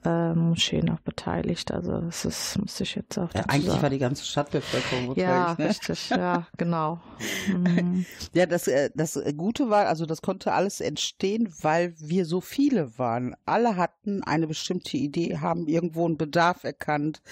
[0.04, 1.72] äh, Moscheen auch beteiligt.
[1.72, 3.82] Also das ist, muss ich jetzt auch ja, Eigentlich sagen.
[3.82, 5.68] war die ganze Stadtbevölkerung Ja, ne?
[5.68, 7.00] richtig, ja, genau.
[7.48, 8.06] Mhm.
[8.32, 12.98] Ja, das, äh, das Gute war, also das konnte alles entstehen, weil wir so viele
[12.98, 13.34] waren.
[13.44, 17.22] Alle hatten eine bestimmte Idee, haben irgendwo einen Bedarf erkannt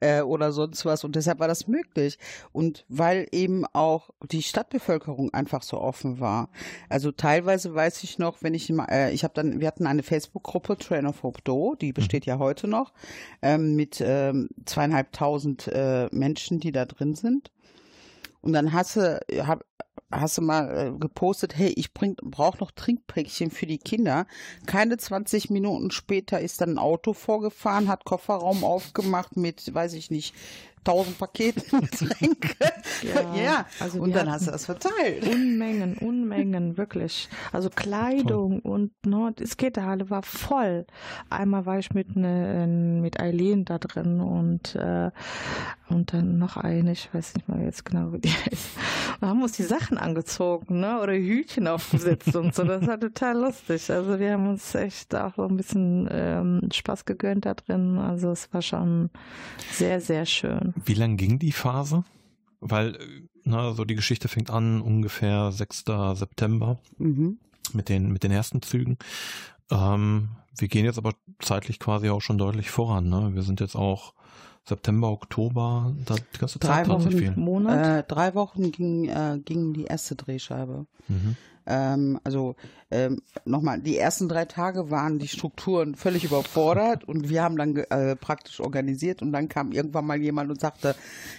[0.00, 2.18] äh, oder sonst was und deshalb war das möglich.
[2.52, 6.50] Und weil eben auch die Stadtbevölkerung einfach so offen war.
[6.88, 10.76] Also teilweise weiß ich noch, wenn ich, äh, ich habe dann, wir hatten eine Facebook-Gruppe,
[10.76, 12.92] Train of Hope Do, die besteht steht ja heute noch,
[13.42, 17.52] ähm, mit ähm, zweieinhalbtausend äh, Menschen, die da drin sind.
[18.40, 19.64] Und dann hast du, hab,
[20.10, 24.26] hast du mal äh, gepostet, hey, ich brauche noch Trinkpäckchen für die Kinder.
[24.66, 30.10] Keine 20 Minuten später ist dann ein Auto vorgefahren, hat Kofferraum aufgemacht mit, weiß ich
[30.10, 30.34] nicht,
[30.84, 32.56] tausend Pakete Getränke.
[33.02, 33.66] Ja, ja.
[33.80, 35.26] Also und dann hast du das verteilt.
[35.26, 37.28] Unmengen, Unmengen, wirklich.
[37.52, 38.72] Also Kleidung Toll.
[38.72, 40.86] und no, die Skaterhalle war voll.
[41.30, 42.66] Einmal war ich mit ne,
[43.00, 45.10] mit Eileen da drin und äh,
[45.88, 48.68] und dann noch eine, ich weiß nicht mal jetzt genau, wie die heißt.
[49.20, 51.00] Wir haben uns die Sachen angezogen, ne?
[51.00, 52.64] Oder Hütchen aufgesetzt und so.
[52.64, 53.90] Das war total lustig.
[53.90, 57.98] Also wir haben uns echt auch so ein bisschen ähm, Spaß gegönnt da drin.
[57.98, 59.10] Also es war schon
[59.72, 60.67] sehr, sehr schön.
[60.84, 62.04] Wie lang ging die Phase?
[62.60, 62.98] Weil,
[63.44, 65.84] na, so die Geschichte fängt an ungefähr 6.
[66.14, 67.38] September mhm.
[67.72, 68.98] mit den mit den ersten Zügen.
[69.70, 73.08] Ähm, wir gehen jetzt aber zeitlich quasi auch schon deutlich voran.
[73.08, 73.30] Ne?
[73.34, 74.14] Wir sind jetzt auch
[74.68, 77.32] September, Oktober, da die ganze Zeit drei Wochen, viel.
[77.32, 77.86] Monat?
[77.86, 80.86] Äh, drei Wochen ging, äh, ging die erste Drehscheibe.
[81.08, 81.36] Mhm.
[81.68, 82.56] Ähm, also
[82.90, 87.76] ähm, nochmal, die ersten drei Tage waren die Strukturen völlig überfordert und wir haben dann
[87.76, 90.96] äh, praktisch organisiert und dann kam irgendwann mal jemand und sagte,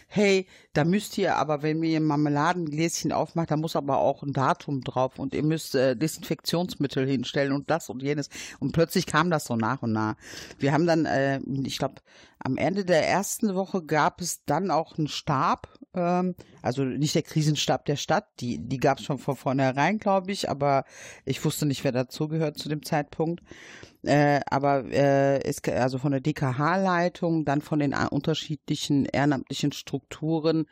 [0.08, 4.32] hey, da müsst ihr aber, wenn ihr ein Marmeladengläschen aufmacht, da muss aber auch ein
[4.32, 8.30] Datum drauf und ihr müsst äh, Desinfektionsmittel hinstellen und das und jenes.
[8.60, 10.15] Und plötzlich kam das so nach und nach.
[10.60, 11.96] Wir haben dann, äh, ich glaube,
[12.41, 17.23] am Ende der ersten Woche gab es dann auch einen Stab, ähm, also nicht der
[17.23, 20.86] Krisenstab der Stadt, die, die gab es schon von vornherein, glaube ich, aber
[21.25, 23.43] ich wusste nicht, wer dazugehört zu dem Zeitpunkt.
[24.04, 30.67] Äh, aber äh, ist also von der DKH-Leitung, dann von den unterschiedlichen ehrenamtlichen Strukturen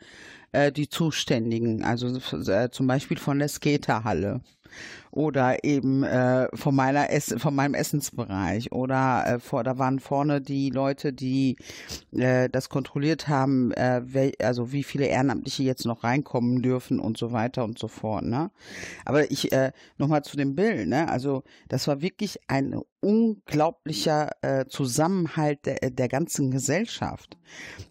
[0.52, 2.08] äh, die Zuständigen, also
[2.50, 4.40] äh, zum Beispiel von der Skaterhalle
[5.10, 10.40] oder eben äh, von meiner Ess von meinem Essensbereich oder äh, vor da waren vorne
[10.40, 11.56] die Leute, die
[12.12, 17.18] äh, das kontrolliert haben, äh, wel, also wie viele Ehrenamtliche jetzt noch reinkommen dürfen und
[17.18, 18.24] so weiter und so fort.
[18.24, 18.50] Ne?
[19.04, 20.88] Aber ich äh, nochmal zu dem Bild.
[20.88, 21.08] Ne?
[21.08, 27.36] Also das war wirklich ein unglaublicher äh, Zusammenhalt der, der ganzen Gesellschaft.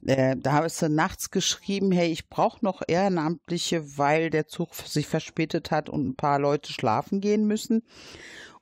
[0.05, 5.07] Äh, da habe ich nachts geschrieben, hey, ich brauche noch Ehrenamtliche, weil der Zug sich
[5.07, 7.83] verspätet hat und ein paar Leute schlafen gehen müssen.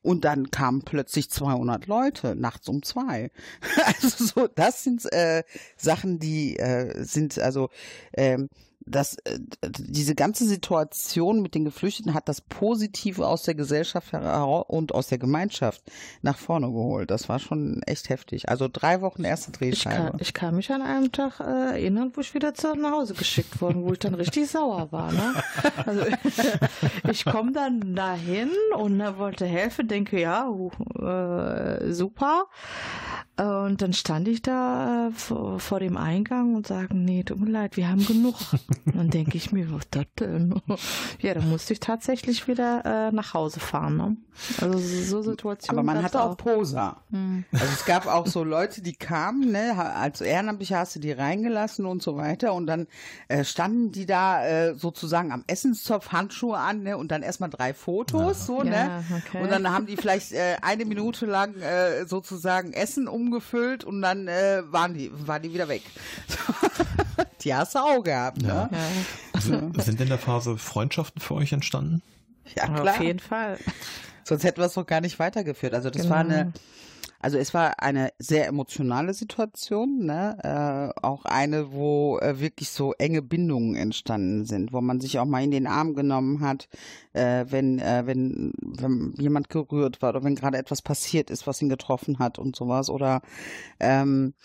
[0.02, 3.32] Und dann kamen plötzlich 200 Leute nachts um zwei.
[3.86, 5.44] Also so, das sind äh,
[5.78, 7.70] Sachen, die äh, sind also
[8.14, 8.50] ähm,
[8.86, 14.94] das, äh, diese ganze Situation mit den Geflüchteten hat das Positive aus der Gesellschaft und
[14.94, 15.82] aus der Gemeinschaft
[16.22, 17.10] nach vorne geholt.
[17.10, 18.50] Das war schon echt heftig.
[18.50, 19.96] Also drei Wochen erste Drehscheibe.
[19.96, 22.92] Ich kann, ich kann mich an einem Tag äh, erinnern, wo ich wieder zu nach
[22.92, 25.12] Hause geschickt worden, wo ich dann richtig sauer war.
[25.12, 25.34] Ne?
[25.86, 26.06] Also
[27.10, 30.50] ich komme dann dahin und er wollte helfen, denke ja,
[31.00, 32.46] äh, super.
[33.38, 37.52] Und dann stand ich da äh, vor, vor, dem Eingang und sage, nee, tut mir
[37.52, 38.36] leid, wir haben genug.
[38.86, 40.62] dann denke ich mir, was das denn?
[41.20, 43.98] ja, dann musste ich tatsächlich wieder äh, nach Hause fahren.
[43.98, 44.18] Ne?
[44.62, 45.80] Also so Situationen.
[45.80, 47.04] Aber man hat auch Poser.
[47.12, 47.44] Hm.
[47.52, 51.86] Also es gab auch so Leute, die kamen, ne, als Ehrenamtliche hast du die reingelassen
[51.86, 52.88] und so weiter und dann
[53.28, 57.74] äh, standen die da äh, sozusagen am Essenstopf Handschuhe an, ne, und dann erstmal drei
[57.74, 58.34] Fotos, ja.
[58.46, 58.72] so, ne?
[58.72, 59.04] ja, ne?
[59.28, 59.44] Okay.
[59.44, 61.56] Und dann haben die vielleicht äh, eine Minute lang
[62.06, 65.82] sozusagen Essen um umgefüllt und dann äh, waren die, waren die wieder weg.
[67.42, 68.48] die hast du auch gehabt, ne?
[68.48, 68.70] Ja.
[69.34, 72.02] Also, sind in der Phase Freundschaften für euch entstanden?
[72.56, 72.96] Ja, klar.
[72.96, 73.58] Auf jeden Fall.
[74.24, 75.74] Sonst hätten wir es doch gar nicht weitergeführt.
[75.74, 76.16] Also das genau.
[76.16, 76.54] war eine,
[77.26, 80.38] also es war eine sehr emotionale Situation, ne?
[80.44, 85.26] Äh, auch eine, wo äh, wirklich so enge Bindungen entstanden sind, wo man sich auch
[85.26, 86.70] mal in den Arm genommen hat,
[87.14, 91.64] äh, wenn, äh, wenn, wenn jemand gerührt war oder wenn gerade etwas passiert ist, was
[91.64, 92.92] ihn getroffen hat und sowas.
[92.92, 93.24] Oder
[93.80, 94.36] ähm,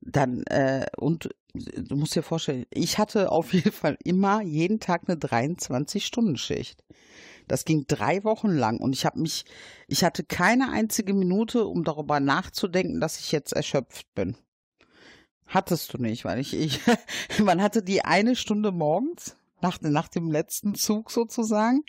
[0.00, 5.02] dann äh, und du musst dir vorstellen, ich hatte auf jeden Fall immer jeden Tag
[5.06, 6.82] eine 23-Stunden-Schicht.
[7.52, 9.44] Das ging drei Wochen lang und ich habe mich,
[9.86, 14.38] ich hatte keine einzige Minute, um darüber nachzudenken, dass ich jetzt erschöpft bin.
[15.48, 16.80] Hattest du nicht, weil ich, ich
[17.44, 21.84] man hatte die eine Stunde morgens nach, nach dem letzten Zug sozusagen.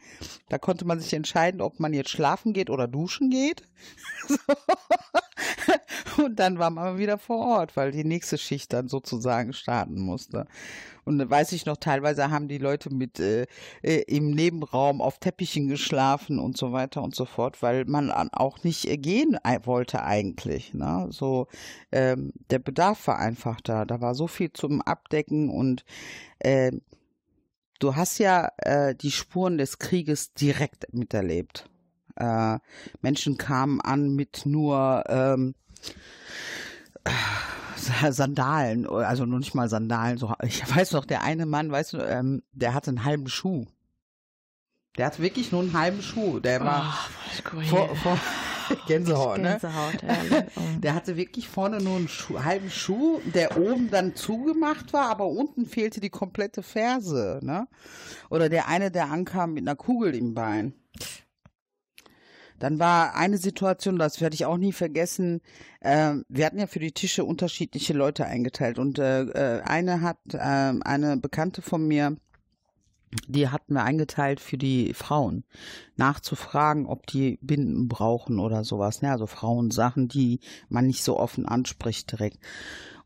[0.50, 3.64] Da konnte man sich entscheiden, ob man jetzt schlafen geht oder duschen geht.
[6.18, 10.46] Und dann war man wieder vor Ort, weil die nächste Schicht dann sozusagen starten musste.
[11.06, 13.46] Und da weiß ich noch, teilweise haben die Leute mit äh,
[13.82, 18.64] äh im Nebenraum auf Teppichen geschlafen und so weiter und so fort, weil man auch
[18.64, 20.74] nicht gehen wollte eigentlich.
[20.74, 21.08] Ne?
[21.10, 21.48] So
[21.92, 23.86] ähm, der Bedarf war einfach da.
[23.86, 25.84] Da war so viel zum Abdecken und
[26.40, 26.72] äh,
[27.80, 31.70] du hast ja äh, die Spuren des Krieges direkt miterlebt.
[32.16, 32.60] Äh,
[33.02, 35.56] Menschen kamen an mit nur ähm,
[38.10, 40.18] Sandalen, also noch nicht mal Sandalen.
[40.18, 43.66] So, ich weiß noch, der eine Mann, weißt du, ähm, der hatte einen halben Schuh.
[44.98, 46.40] Der hat wirklich nur einen halben Schuh.
[46.40, 46.96] Der war
[47.56, 48.20] oh, vor, vor,
[48.88, 49.58] Gänsehaut, ne?
[49.60, 50.52] Gänsehaut, ehrlich.
[50.56, 50.80] Oh.
[50.80, 55.28] Der hatte wirklich vorne nur einen Schuh, halben Schuh, der oben dann zugemacht war, aber
[55.28, 57.68] unten fehlte die komplette Ferse, ne?
[58.30, 60.74] Oder der eine, der ankam mit einer Kugel im Bein.
[62.60, 65.42] Dann war eine Situation, das werde ich auch nie vergessen.
[65.80, 70.18] Äh, wir hatten ja für die Tische unterschiedliche Leute eingeteilt und äh, äh eine hat,
[70.32, 72.16] äh, eine Bekannte von mir,
[73.28, 75.44] die hatten wir eingeteilt für die Frauen,
[75.96, 79.02] nachzufragen, ob die Binden brauchen oder sowas.
[79.02, 79.12] Ne?
[79.12, 80.40] Also Frauensachen, die
[80.70, 82.40] man nicht so offen anspricht direkt.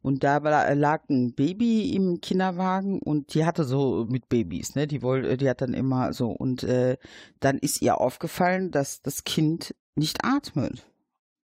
[0.07, 4.87] Und da lag ein Baby im Kinderwagen und die hatte so mit Babys, ne?
[4.87, 6.95] Die wollte, die hat dann immer so und äh,
[7.41, 10.89] dann ist ihr aufgefallen, dass das Kind nicht atmet.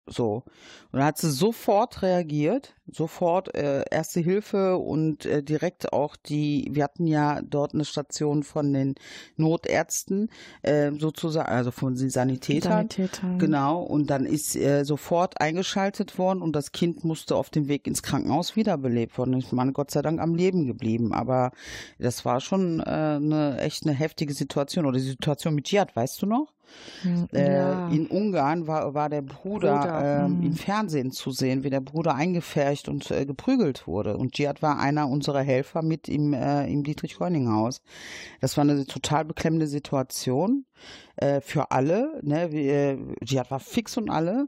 [0.05, 0.43] So.
[0.91, 6.67] Und da hat sie sofort reagiert, sofort äh, Erste Hilfe und äh, direkt auch die,
[6.71, 8.95] wir hatten ja dort eine Station von den
[9.37, 10.29] Notärzten,
[10.61, 12.71] äh, sozusagen, also von den Sanitätern.
[12.71, 13.39] Sanitätern.
[13.39, 13.81] Genau.
[13.81, 18.03] Und dann ist äh, sofort eingeschaltet worden und das Kind musste auf dem Weg ins
[18.03, 19.37] Krankenhaus wiederbelebt worden.
[19.37, 21.13] Ich meine, Gott sei Dank am Leben geblieben.
[21.13, 21.51] Aber
[21.97, 24.85] das war schon äh, eine echt eine heftige Situation.
[24.85, 26.53] Oder die Situation mit Jihad, weißt du noch?
[27.01, 27.89] Hm, ja.
[27.89, 30.27] Äh, in Ungarn war, war der Bruder, Bruder.
[30.27, 30.43] Mhm.
[30.43, 34.17] im Fernsehen zu sehen, wie der Bruder eingefärcht und äh, geprügelt wurde.
[34.17, 37.81] Und Giat war einer unserer Helfer mit im, äh, im Dietrich-Heuning-Haus.
[38.41, 40.65] Das war eine total beklemmende Situation
[41.17, 42.19] äh, für alle.
[42.23, 42.49] Ne?
[42.51, 44.47] Äh, Giat war fix und alle.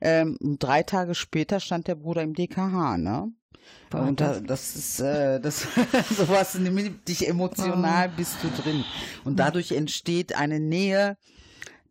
[0.00, 2.98] Ähm, drei Tage später stand der Bruder im DKH.
[2.98, 3.32] Ne?
[3.92, 5.66] und da, das ist äh, das
[6.16, 8.16] sowas nimmt dich emotional oh.
[8.16, 8.84] bist du drin
[9.24, 11.16] und dadurch entsteht eine Nähe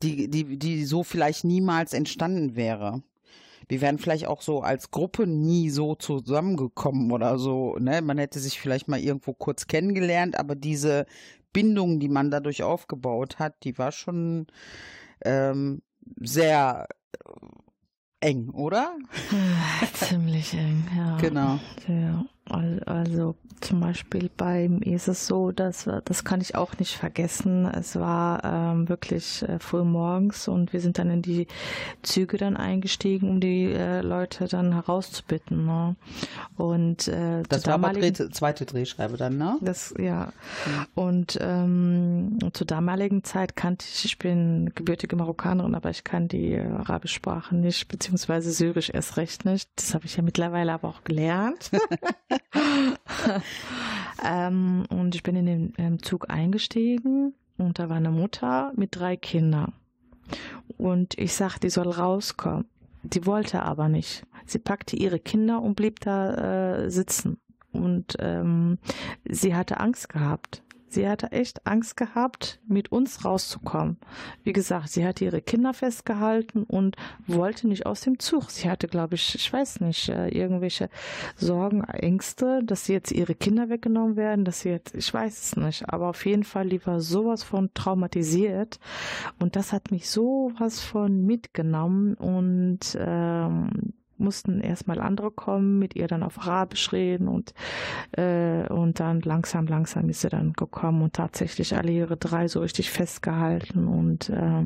[0.04, 3.04] die, die, die so vielleicht niemals entstanden wäre.
[3.68, 7.76] Wir wären vielleicht auch so als Gruppe nie so zusammengekommen oder so.
[7.80, 8.02] Ne?
[8.02, 11.06] Man hätte sich vielleicht mal irgendwo kurz kennengelernt, aber diese
[11.52, 14.48] Bindung, die man dadurch aufgebaut hat, die war schon
[15.24, 15.82] ähm,
[16.18, 16.88] sehr
[18.20, 18.96] eng, oder?
[19.94, 21.18] Ziemlich eng, ja.
[21.18, 21.60] Genau.
[21.88, 22.26] Ja.
[22.48, 27.66] Also zum Beispiel bei mir ist es so, dass das kann ich auch nicht vergessen.
[27.66, 31.48] Es war ähm, wirklich äh, früh morgens und wir sind dann in die
[32.04, 35.66] Züge dann eingestiegen, um die äh, Leute dann herauszubitten.
[35.66, 35.96] Ne?
[36.58, 37.94] Und äh, das war aber
[38.32, 39.58] zweite Drehschreibe dann, ne?
[39.62, 40.26] Das ja.
[40.26, 40.86] Mhm.
[40.94, 46.58] Und ähm, zur damaligen Zeit kannte ich, ich bin gebürtige Marokkanerin, aber ich kann die
[46.60, 49.70] arabische Sprache nicht, beziehungsweise Syrisch erst recht nicht.
[49.78, 51.72] Das habe ich ja mittlerweile aber auch gelernt.
[54.26, 58.96] ähm, und ich bin in den ähm, Zug eingestiegen und da war eine Mutter mit
[58.96, 59.74] drei Kindern.
[60.78, 62.66] Und ich sagte, die soll rauskommen.
[63.04, 64.26] Die wollte aber nicht.
[64.46, 67.38] Sie packte ihre Kinder und blieb da äh, sitzen.
[67.72, 68.80] Und ähm,
[69.30, 70.64] sie hatte Angst gehabt.
[70.96, 73.98] Sie hatte echt Angst gehabt, mit uns rauszukommen.
[74.44, 76.96] Wie gesagt, sie hatte ihre Kinder festgehalten und
[77.28, 78.50] wollte nicht aus dem Zug.
[78.50, 80.90] Sie hatte, glaube ich, ich weiß nicht, äh, irgendwelche
[81.36, 85.90] Sorgen, Ängste, dass jetzt ihre Kinder weggenommen werden, dass sie jetzt, ich weiß es nicht,
[85.90, 88.80] aber auf jeden Fall, die war sowas von traumatisiert
[89.38, 96.08] und das hat mich sowas von mitgenommen und ähm, mussten erstmal andere kommen, mit ihr
[96.08, 97.54] dann auf Arabisch reden und,
[98.12, 102.62] äh, und dann langsam, langsam ist sie dann gekommen und tatsächlich alle ihre drei so
[102.62, 104.64] richtig festgehalten und äh,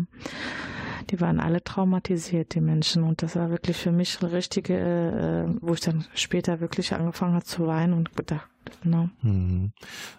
[1.09, 3.03] die waren alle traumatisiert, die Menschen.
[3.03, 7.33] Und das war wirklich für mich eine richtige, äh, wo ich dann später wirklich angefangen
[7.33, 8.47] habe zu weinen und gedacht,
[8.83, 9.09] no.
[9.21, 9.71] Hm.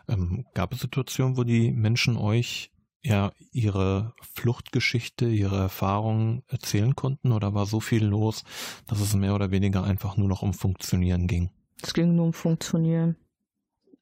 [0.08, 7.32] Ähm, gab es Situationen, wo die Menschen euch ja ihre Fluchtgeschichte, ihre Erfahrungen erzählen konnten
[7.32, 8.44] oder war so viel los,
[8.86, 11.50] dass es mehr oder weniger einfach nur noch um Funktionieren ging?
[11.82, 13.16] Es ging nur um Funktionieren.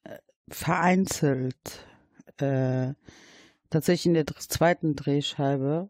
[0.03, 0.17] Äh,
[0.49, 1.85] vereinzelt.
[2.37, 2.93] Äh,
[3.69, 5.89] tatsächlich in der zweiten Drehscheibe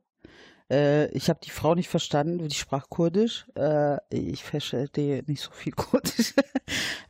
[0.70, 3.48] äh, ich habe die Frau nicht verstanden, die sprach Kurdisch.
[3.56, 6.34] Äh, ich verstehe nicht so viel Kurdisch.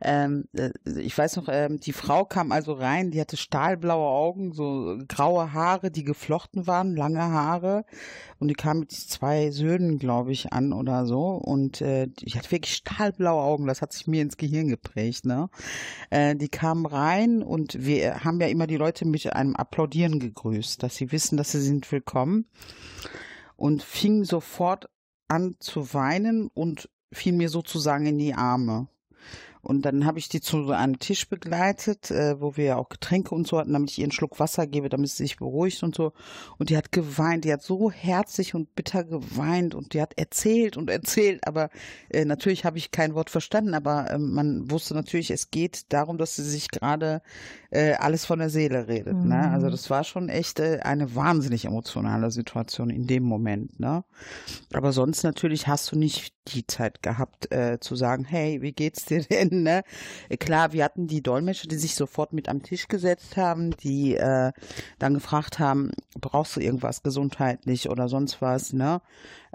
[0.00, 4.52] ähm, äh, ich weiß noch, ähm, die Frau kam also rein, die hatte stahlblaue Augen,
[4.52, 7.84] so graue Haare, die geflochten waren, lange Haare.
[8.38, 11.32] Und die kam mit zwei Söhnen, glaube ich, an oder so.
[11.32, 15.26] Und äh, die hat wirklich stahlblaue Augen, das hat sich mir ins Gehirn geprägt.
[15.26, 15.50] Ne?
[16.08, 20.82] Äh, die kam rein und wir haben ja immer die Leute mit einem Applaudieren gegrüßt,
[20.82, 22.46] dass sie wissen, dass sie sind willkommen
[23.60, 24.88] und fing sofort
[25.28, 28.88] an zu weinen und fiel mir sozusagen in die Arme.
[29.60, 33.34] Und dann habe ich die zu einem Tisch begleitet, äh, wo wir ja auch Getränke
[33.34, 35.94] und so hatten, damit ich ihr einen Schluck Wasser gebe, damit sie sich beruhigt und
[35.94, 36.14] so.
[36.56, 40.78] Und die hat geweint, die hat so herzlich und bitter geweint und die hat erzählt
[40.78, 41.68] und erzählt, aber
[42.08, 46.16] äh, natürlich habe ich kein Wort verstanden, aber äh, man wusste natürlich, es geht darum,
[46.16, 47.20] dass sie sich gerade
[47.70, 49.14] äh, alles von der Seele redet.
[49.14, 49.22] Ne?
[49.22, 49.28] Mhm.
[49.28, 49.50] Ne?
[49.50, 53.78] Also das war schon echt äh, eine wahnsinnig emotionale Situation in dem Moment.
[53.78, 54.04] Ne?
[54.72, 59.04] Aber sonst natürlich hast du nicht die Zeit gehabt äh, zu sagen, hey, wie geht's
[59.04, 59.62] dir denn?
[59.62, 59.82] Ne?
[60.38, 64.52] Klar, wir hatten die Dolmetscher, die sich sofort mit am Tisch gesetzt haben, die äh,
[64.98, 69.00] dann gefragt haben, brauchst du irgendwas gesundheitlich oder sonst was, ne?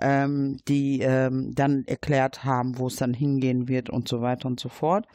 [0.01, 4.59] Ähm, die ähm, dann erklärt haben, wo es dann hingehen wird und so weiter und
[4.59, 5.07] so fort.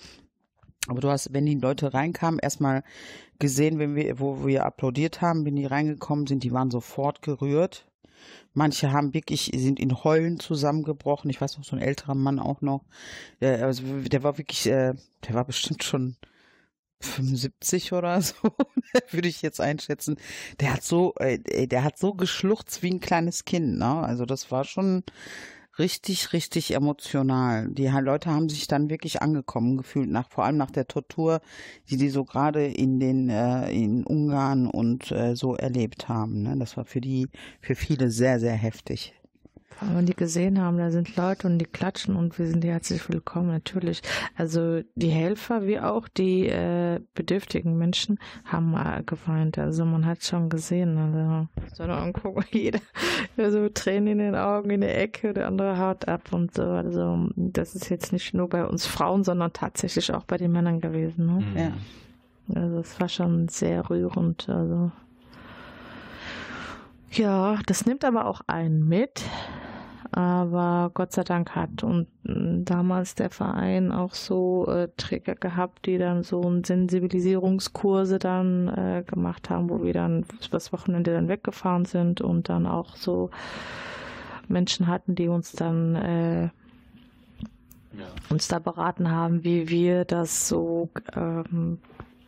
[0.87, 2.83] Aber du hast, wenn die Leute reinkamen, erstmal
[3.39, 7.87] gesehen, wenn wir, wo wir applaudiert haben, wenn die reingekommen sind, die waren sofort gerührt.
[8.53, 11.31] Manche haben wirklich, sind in Heulen zusammengebrochen.
[11.31, 12.85] Ich weiß noch, so ein älterer Mann auch noch.
[13.41, 14.95] Der, also, der war wirklich, äh,
[15.27, 16.17] der war bestimmt schon
[17.01, 18.35] 75 oder so,
[19.11, 20.17] würde ich jetzt einschätzen.
[20.61, 24.03] Der hat so, äh, der hat so geschluchzt wie ein kleines Kind, ne?
[24.03, 25.05] Also das war schon,
[25.79, 27.69] richtig, richtig emotional.
[27.71, 31.41] Die Leute haben sich dann wirklich angekommen gefühlt, nach, vor allem nach der Tortur,
[31.89, 36.43] die die so gerade in den, äh, in Ungarn und äh, so erlebt haben.
[36.43, 36.57] Ne?
[36.59, 37.29] Das war für die,
[37.61, 39.15] für viele sehr, sehr heftig
[39.81, 43.49] wenn die gesehen haben, da sind Leute und die klatschen und wir sind herzlich willkommen,
[43.49, 44.03] natürlich.
[44.37, 49.59] Also die Helfer wie auch die äh, bedürftigen Menschen haben äh, geweint.
[49.59, 52.81] Also man hat schon gesehen, also so angucken, jeder
[53.37, 56.63] so Tränen in den Augen in der Ecke, der andere haut ab und so.
[56.63, 60.81] Also das ist jetzt nicht nur bei uns Frauen, sondern tatsächlich auch bei den Männern
[60.81, 61.27] gewesen.
[61.27, 61.45] Ne?
[61.45, 61.57] Mhm.
[61.57, 61.73] Ja.
[62.55, 64.49] Also es war schon sehr rührend.
[64.49, 64.91] Also
[67.11, 69.23] ja, das nimmt aber auch einen mit.
[70.13, 75.87] Aber Gott sei Dank hat und mm, damals der Verein auch so äh, Träger gehabt,
[75.87, 81.29] die dann so ein Sensibilisierungskurse dann äh, gemacht haben, wo wir dann das Wochenende dann
[81.29, 83.31] weggefahren sind und dann auch so
[84.49, 86.51] Menschen hatten, die uns dann äh, ja.
[88.31, 91.79] uns da beraten haben, wie wir das so ähm,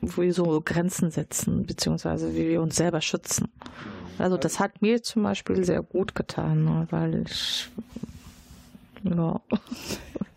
[0.03, 3.49] wo wir so Grenzen setzen, beziehungsweise wie wir uns selber schützen.
[4.19, 7.69] Also das hat mir zum Beispiel sehr gut getan, ne, weil ich
[9.05, 9.41] ja.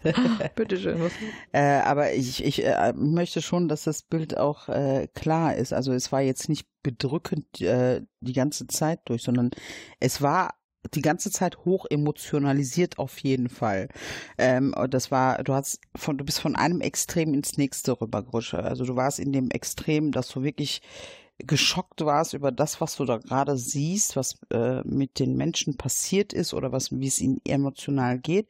[0.55, 1.01] Bitte schön.
[1.01, 1.11] Was?
[1.51, 5.73] Äh, aber ich, ich äh, möchte schon, dass das Bild auch äh, klar ist.
[5.73, 9.51] Also es war jetzt nicht bedrückend äh, die ganze Zeit durch, sondern
[9.99, 10.53] es war
[10.93, 13.89] die ganze Zeit hoch emotionalisiert auf jeden Fall.
[14.37, 18.53] Ähm, das war, du hast von, du bist von einem Extrem ins nächste rübergerutscht.
[18.53, 20.83] Also du warst in dem Extrem, dass du wirklich
[21.39, 26.33] geschockt warst über das, was du da gerade siehst, was äh, mit den Menschen passiert
[26.33, 28.47] ist oder was, wie es ihnen emotional geht.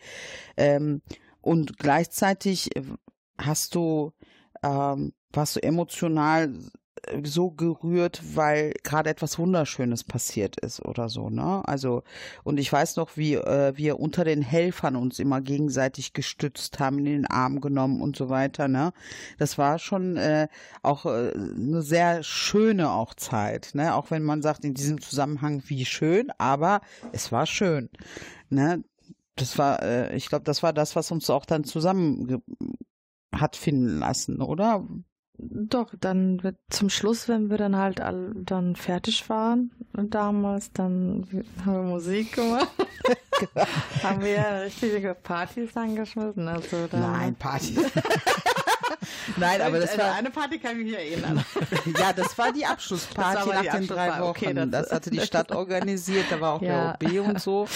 [0.57, 1.01] Ähm,
[1.41, 2.69] und gleichzeitig
[3.37, 4.13] hast du,
[4.63, 6.53] ähm, warst du emotional
[7.23, 11.61] so gerührt, weil gerade etwas Wunderschönes passiert ist oder so, ne?
[11.65, 12.03] Also,
[12.43, 16.99] und ich weiß noch, wie äh, wir unter den Helfern uns immer gegenseitig gestützt haben,
[16.99, 18.91] in den Arm genommen und so weiter, ne?
[19.37, 20.47] Das war schon äh,
[20.81, 23.95] auch äh, eine sehr schöne auch Zeit, ne?
[23.95, 26.81] Auch wenn man sagt in diesem Zusammenhang, wie schön, aber
[27.11, 27.89] es war schön,
[28.49, 28.83] ne?
[29.35, 32.41] Das war, äh, ich glaube, das war das, was uns auch dann zusammen
[33.33, 34.87] hat finden lassen, oder?
[35.37, 41.27] Doch, dann wird zum Schluss, wenn wir dann halt all, dann fertig waren damals, dann
[41.65, 42.67] haben wir Musik gemacht.
[44.03, 46.47] haben wir richtige Partys angeschmissen.
[46.47, 47.79] Also dann Nein, Partys.
[49.37, 51.43] Nein, aber das war eine Party kann ich mich erinnern.
[51.99, 54.29] ja, das war die Abschlussparty nach den drei Wochen.
[54.29, 56.93] Okay, das, das, hatte die Stadt organisiert, da war auch ja.
[56.93, 57.67] der OB und so.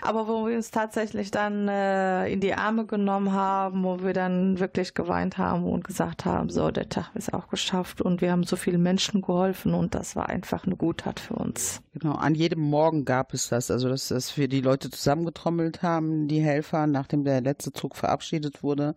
[0.00, 4.58] Aber wo wir uns tatsächlich dann äh, in die Arme genommen haben, wo wir dann
[4.58, 8.44] wirklich geweint haben und gesagt haben, so der Tag ist auch geschafft und wir haben
[8.44, 11.80] so vielen Menschen geholfen und das war einfach eine Guttat für uns.
[11.94, 16.28] Genau, an jedem Morgen gab es das, also dass, dass wir die Leute zusammengetrommelt haben,
[16.28, 18.94] die Helfer, nachdem der letzte Zug verabschiedet wurde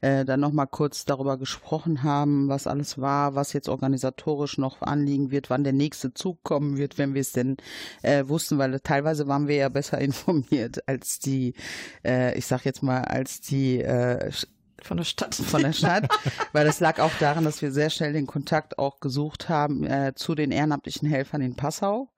[0.00, 5.30] äh, dann nochmal kurz darüber gesprochen haben, was alles war, was jetzt organisatorisch noch anliegen
[5.30, 7.56] wird, wann der nächste Zug kommen wird, wenn wir es denn
[8.02, 11.54] äh, wussten, weil teilweise waren wir ja besser informiert als die,
[12.04, 14.30] äh, ich sag jetzt mal, als die äh,
[14.82, 15.34] von der Stadt.
[15.34, 16.08] Von der Stadt,
[16.52, 20.12] weil das lag auch daran, dass wir sehr schnell den Kontakt auch gesucht haben äh,
[20.14, 22.10] zu den ehrenamtlichen Helfern in Passau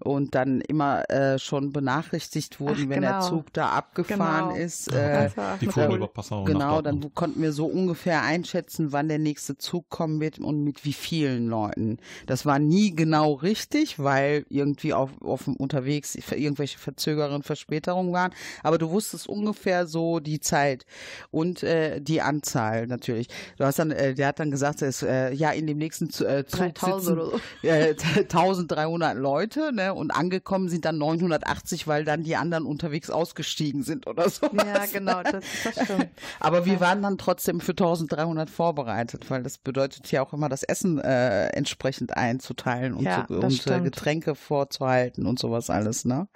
[0.00, 3.28] und dann immer äh, schon benachrichtigt wurden, Ach, wenn der genau.
[3.28, 4.64] Zug da abgefahren Genau.
[4.64, 4.92] ist.
[4.92, 5.30] Äh,
[5.60, 7.04] Die fuhren über Passau nach Genau, Dortmund.
[7.04, 10.92] dann konnten wir so ungefähr einschätzen, wann der nächste Zug kommen wird und mit wie
[10.92, 11.98] vielen Leuten.
[12.26, 18.32] Das war nie genau richtig, weil irgendwie auf, auf dem unterwegs irgendwelche Verzögerungen, Verspätungen waren.
[18.62, 20.86] Aber du wusstest ungefähr so die Zeit
[21.30, 23.28] und äh, die Anzahl natürlich.
[23.58, 26.44] Du hast dann, äh, der hat dann gesagt, es, äh, ja in dem nächsten äh,
[26.46, 27.40] Zug 3000 sitzen oder so.
[27.68, 29.89] äh, 1300 Leute, ne?
[29.94, 34.50] Und angekommen sind dann 980, weil dann die anderen unterwegs ausgestiegen sind oder so.
[34.52, 36.08] Ja, genau, das, das stimmt.
[36.40, 40.62] Aber wir waren dann trotzdem für 1300 vorbereitet, weil das bedeutet ja auch immer, das
[40.62, 43.80] Essen äh, entsprechend einzuteilen und, Ja, das und äh.
[43.80, 46.28] Getränke vorzuhalten und sowas alles, ne?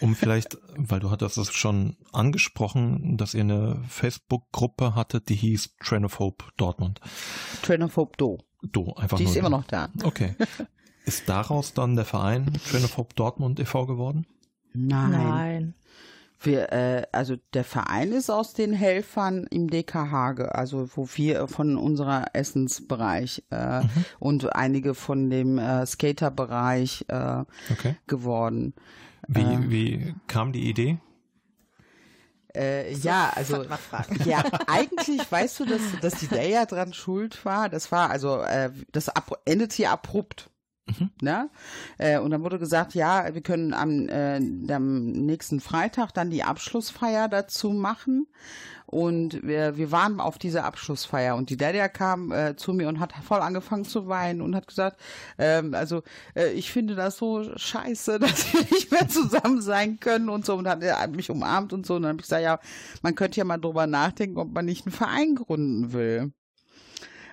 [0.00, 5.76] Um vielleicht, weil du hattest es schon angesprochen, dass ihr eine Facebook-Gruppe hattet, die hieß
[5.78, 7.00] Trainophobe Dortmund.
[7.62, 8.38] Trainophobe Do.
[8.62, 9.90] Du, einfach Die nur ist immer noch da.
[10.02, 10.34] Okay.
[11.04, 13.86] Ist daraus dann der Verein Trainophobe Dortmund e.V.
[13.86, 14.26] geworden?
[14.72, 15.10] Nein.
[15.10, 15.74] Nein.
[16.44, 21.46] Wir, äh, also der Verein ist aus den Helfern im DKH, ge- also wo wir
[21.46, 23.82] von unserer Essensbereich äh,
[24.18, 27.94] und einige von dem äh, Skaterbereich äh, Okay.
[28.08, 28.74] geworden.
[29.28, 29.70] Wie, Ähm.
[29.70, 30.98] wie kam die Idee?
[32.54, 33.64] Äh, ja, also
[34.26, 37.68] ja, eigentlich weißt du, dass, dass die Daya dran schuld war.
[37.68, 40.50] Das war also äh, das ab, endete hier abrupt.
[40.86, 41.10] Mhm.
[41.20, 41.50] Ne?
[41.98, 44.40] Äh, und dann wurde gesagt, ja, wir können am, äh,
[44.72, 48.26] am nächsten Freitag dann die Abschlussfeier dazu machen.
[48.86, 53.00] Und wir, wir waren auf dieser Abschlussfeier und die Dadia kam äh, zu mir und
[53.00, 55.00] hat voll angefangen zu weinen und hat gesagt,
[55.38, 56.02] ähm, also
[56.34, 60.56] äh, ich finde das so scheiße, dass wir nicht mehr zusammen sein können und so
[60.56, 62.58] und hat er mich umarmt und so und dann habe ich gesagt, ja,
[63.00, 66.32] man könnte ja mal drüber nachdenken, ob man nicht einen Verein gründen will.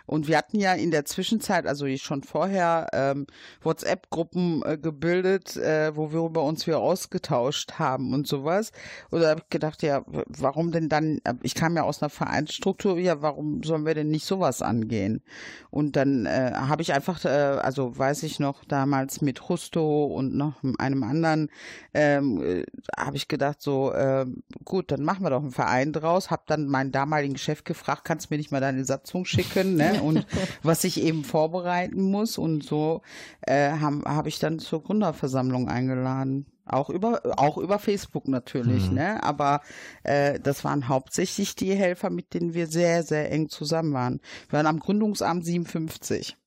[0.10, 3.28] Und wir hatten ja in der Zwischenzeit, also schon vorher, ähm,
[3.62, 8.72] WhatsApp-Gruppen äh, gebildet, äh, wo wir über uns wieder ausgetauscht haben und sowas.
[9.12, 12.10] Und da habe ich gedacht, ja, warum denn dann, äh, ich kam ja aus einer
[12.10, 15.22] Vereinsstruktur, ja, warum sollen wir denn nicht sowas angehen?
[15.70, 20.34] Und dann äh, habe ich einfach, äh, also weiß ich noch, damals mit Justo und
[20.34, 21.52] noch einem anderen,
[21.94, 22.66] ähm, äh,
[22.98, 24.26] habe ich gedacht, so, äh,
[24.66, 26.32] gut, dann machen wir doch einen Verein draus.
[26.32, 29.99] Hab dann meinen damaligen Chef gefragt, kannst du mir nicht mal deine Satzung schicken, ne?
[30.00, 30.26] Und
[30.64, 32.38] was ich eben vorbereiten muss.
[32.38, 33.02] Und so
[33.42, 36.46] äh, habe hab ich dann zur Gründerversammlung eingeladen.
[36.66, 38.96] Auch über, auch über Facebook natürlich, Mhm.
[38.96, 39.24] ne?
[39.24, 39.62] Aber
[40.04, 44.20] äh, das waren hauptsächlich die Helfer, mit denen wir sehr, sehr eng zusammen waren.
[44.50, 46.38] Wir waren am Gründungsamt 57.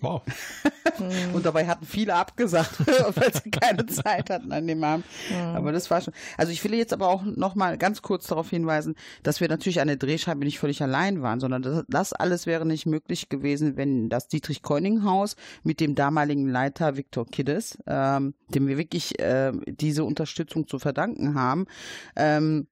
[0.00, 0.22] Wow.
[1.32, 5.06] Und dabei hatten viele abgesagt, weil sie keine Zeit hatten an dem Abend.
[5.54, 6.14] Aber das war schon.
[6.36, 9.80] Also ich will jetzt aber auch noch mal ganz kurz darauf hinweisen, dass wir natürlich
[9.80, 13.76] an der Drehscheibe nicht völlig allein waren, sondern das, das alles wäre nicht möglich gewesen,
[13.76, 19.18] wenn das Dietrich Keuning Haus mit dem damaligen Leiter Viktor Kiddes, ähm, dem wir wirklich
[19.20, 21.66] äh, diese Unterstützung zu verdanken haben,
[22.16, 22.66] ähm,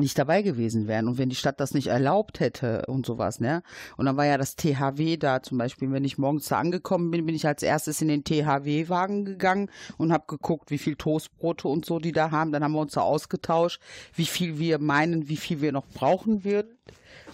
[0.00, 3.62] nicht dabei gewesen wären und wenn die Stadt das nicht erlaubt hätte und sowas, ne?
[3.96, 7.26] Und dann war ja das THW da zum Beispiel, wenn ich morgens da angekommen bin,
[7.26, 11.84] bin ich als erstes in den THW-Wagen gegangen und habe geguckt, wie viel Toastbrote und
[11.84, 12.52] so die da haben.
[12.52, 13.80] Dann haben wir uns da ausgetauscht,
[14.14, 16.74] wie viel wir meinen, wie viel wir noch brauchen würden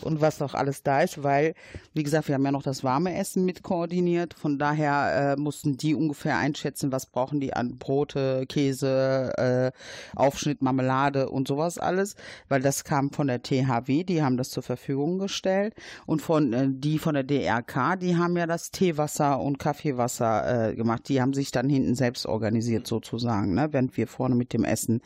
[0.02, 1.54] und was noch alles da ist, weil,
[1.94, 4.34] wie gesagt, wir haben ja noch das warme Essen mit koordiniert.
[4.34, 9.72] Von daher äh, mussten die ungefähr einschätzen, was brauchen die an Brote, Käse, äh,
[10.16, 12.16] Aufschnitt, Marmelade und sowas alles,
[12.48, 15.74] weil das kam von der THW, die haben das zur Verfügung gestellt
[16.06, 20.74] und von äh, die von der DRK, die haben ja das Teewasser und Kaffeewasser äh,
[20.74, 21.08] gemacht.
[21.08, 25.00] Die haben sich dann hinten selbst organisiert sozusagen, ne, während wir vorne mit dem Essen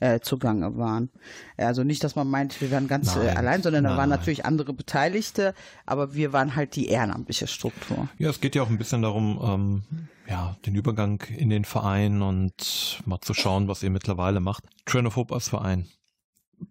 [0.00, 1.10] äh, zugange waren.
[1.56, 4.18] Also nicht, dass man meint, wir wären ganz äh, allein, sondern da waren Nein.
[4.18, 5.54] natürlich andere Beteiligte,
[5.86, 8.08] aber wir waren halt die ehrenamtliche Struktur.
[8.18, 12.22] Ja, es geht ja auch ein bisschen darum, ähm, ja, den Übergang in den Verein
[12.22, 14.64] und mal zu schauen, was ihr mittlerweile macht.
[14.86, 15.86] Trainophobe als Verein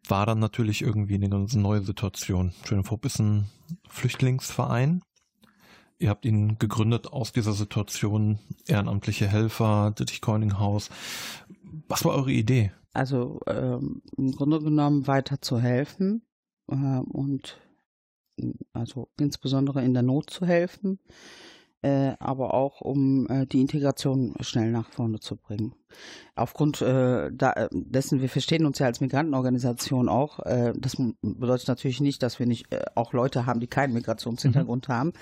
[0.08, 2.54] war dann natürlich irgendwie eine ganz neue Situation.
[2.66, 3.50] Trainophobe ist ein
[3.88, 5.02] Flüchtlingsverein.
[6.00, 10.90] Ihr habt ihn gegründet aus dieser Situation, ehrenamtliche Helfer, Dietrich Haus.
[11.88, 12.72] Was war eure Idee?
[12.94, 16.24] Also ähm, im Grunde genommen weiter zu helfen
[16.68, 17.60] äh, und
[18.40, 21.00] äh, also insbesondere in der Not zu helfen,
[21.82, 25.76] äh, aber auch um äh, die Integration schnell nach vorne zu bringen.
[26.36, 30.40] Aufgrund äh, da, dessen, wir verstehen uns ja als Migrantenorganisation auch.
[30.40, 34.88] Äh, das bedeutet natürlich nicht, dass wir nicht äh, auch Leute haben, die keinen Migrationshintergrund
[34.88, 34.94] mhm.
[34.94, 35.14] haben.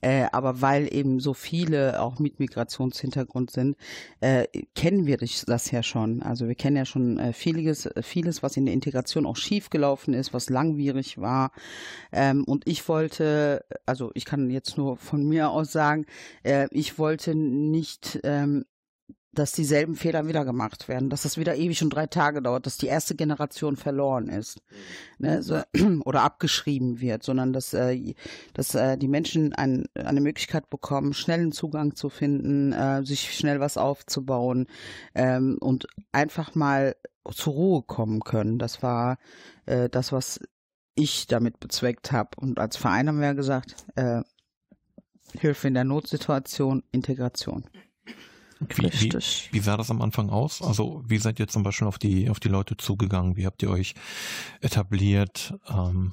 [0.00, 3.76] Äh, aber weil eben so viele auch mit Migrationshintergrund sind,
[4.20, 6.22] äh, kennen wir das ja schon.
[6.22, 10.32] Also wir kennen ja schon äh, vieles, vieles, was in der Integration auch schiefgelaufen ist,
[10.32, 11.52] was langwierig war.
[12.10, 16.06] Ähm, und ich wollte, also ich kann jetzt nur von mir aus sagen,
[16.42, 18.64] äh, ich wollte nicht ähm,
[19.34, 22.76] dass dieselben Fehler wieder gemacht werden, dass das wieder ewig und drei Tage dauert, dass
[22.76, 24.60] die erste Generation verloren ist
[25.18, 25.60] ne, so,
[26.04, 28.14] oder abgeschrieben wird, sondern dass, äh,
[28.54, 33.60] dass äh, die Menschen ein, eine Möglichkeit bekommen, schnellen Zugang zu finden, äh, sich schnell
[33.60, 34.66] was aufzubauen
[35.14, 36.96] ähm, und einfach mal
[37.32, 38.58] zur Ruhe kommen können.
[38.58, 39.18] Das war
[39.66, 40.40] äh, das, was
[40.94, 42.30] ich damit bezweckt habe.
[42.36, 44.22] Und als Verein haben wir gesagt, äh,
[45.38, 47.64] Hilfe in der Notsituation, Integration.
[48.68, 49.18] Wie, wie,
[49.52, 50.62] wie, sah das am Anfang aus?
[50.62, 53.36] Also wie seid ihr zum Beispiel auf die, auf die Leute zugegangen?
[53.36, 53.94] Wie habt ihr euch
[54.60, 55.54] etabliert?
[55.68, 56.12] Ähm,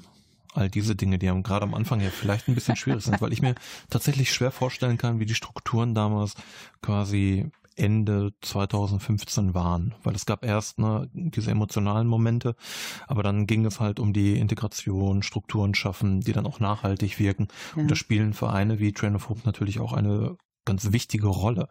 [0.54, 3.34] all diese Dinge, die haben gerade am Anfang ja vielleicht ein bisschen schwierig sind, weil
[3.34, 3.56] ich mir
[3.90, 6.36] tatsächlich schwer vorstellen kann, wie die Strukturen damals
[6.82, 12.56] quasi Ende 2015 waren, weil es gab erst ne, diese emotionalen Momente,
[13.08, 17.48] aber dann ging es halt um die Integration, Strukturen schaffen, die dann auch nachhaltig wirken.
[17.76, 17.82] Ja.
[17.82, 20.36] Und da spielen Vereine wie Train of Hope natürlich auch eine
[20.66, 21.70] ganz wichtige Rolle.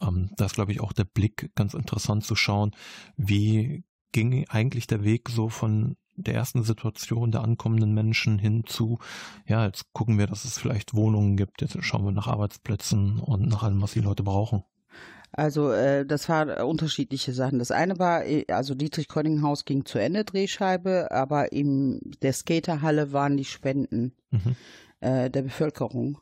[0.00, 2.72] Ähm, da ist, glaube ich, auch der Blick ganz interessant zu schauen,
[3.16, 8.98] wie ging eigentlich der Weg so von der ersten Situation der ankommenden Menschen hin zu,
[9.46, 13.48] ja, jetzt gucken wir, dass es vielleicht Wohnungen gibt, jetzt schauen wir nach Arbeitsplätzen und
[13.48, 14.64] nach allem, was die Leute brauchen.
[15.32, 17.60] Also äh, das waren unterschiedliche Sachen.
[17.60, 23.12] Das eine war, äh, also Dietrich Konninghaus ging zu Ende Drehscheibe, aber in der Skaterhalle
[23.12, 24.56] waren die Spenden mhm.
[25.00, 26.18] äh, der Bevölkerung.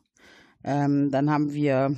[0.63, 1.95] Ähm, dann haben wir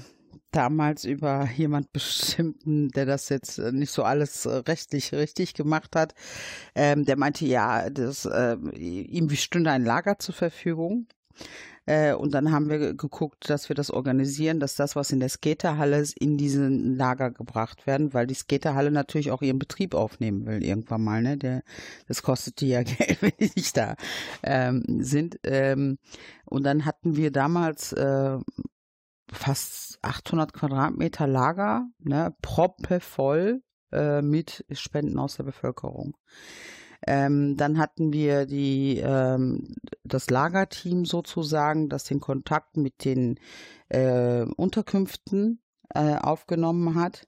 [0.51, 5.95] damals über jemand bestimmten, der das jetzt äh, nicht so alles äh, rechtlich richtig gemacht
[5.95, 6.13] hat,
[6.75, 11.07] ähm, der meinte, ja, das, äh, ihm stünde ein Lager zur Verfügung.
[11.85, 15.29] Äh, und dann haben wir geguckt, dass wir das organisieren, dass das, was in der
[15.29, 20.45] Skaterhalle ist, in diesen Lager gebracht werden, weil die Skaterhalle natürlich auch ihren Betrieb aufnehmen
[20.45, 21.21] will irgendwann mal.
[21.21, 21.37] Ne?
[21.37, 21.63] Der,
[22.07, 23.95] das kostet die ja Geld, wenn die nicht da
[24.43, 25.39] ähm, sind.
[25.43, 25.97] Ähm,
[26.45, 28.37] und dann hatten wir damals äh,
[29.31, 33.61] fast 800 Quadratmeter Lager, ne, proppevoll
[33.91, 36.17] äh, mit Spenden aus der Bevölkerung.
[37.07, 43.39] Ähm, dann hatten wir die, ähm, das Lagerteam sozusagen, das den Kontakt mit den
[43.89, 45.61] äh, Unterkünften
[45.93, 47.27] äh, aufgenommen hat.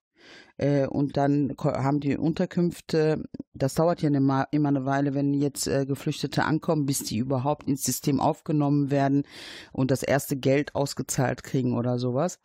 [0.57, 5.85] Äh, und dann haben die Unterkünfte, das dauert ja immer, eine Weile, wenn jetzt äh,
[5.85, 9.23] Geflüchtete ankommen, bis die überhaupt ins System aufgenommen werden
[9.71, 12.39] und das erste Geld ausgezahlt kriegen oder sowas.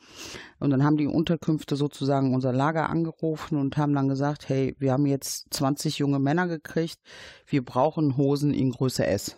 [0.59, 4.93] Und dann haben die Unterkünfte sozusagen unser Lager angerufen und haben dann gesagt, hey, wir
[4.93, 6.99] haben jetzt 20 junge Männer gekriegt,
[7.47, 9.37] wir brauchen Hosen in Größe S.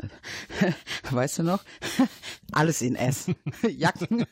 [1.10, 1.64] Weißt du noch?
[2.52, 3.26] Alles in S.
[3.68, 4.24] Jacken,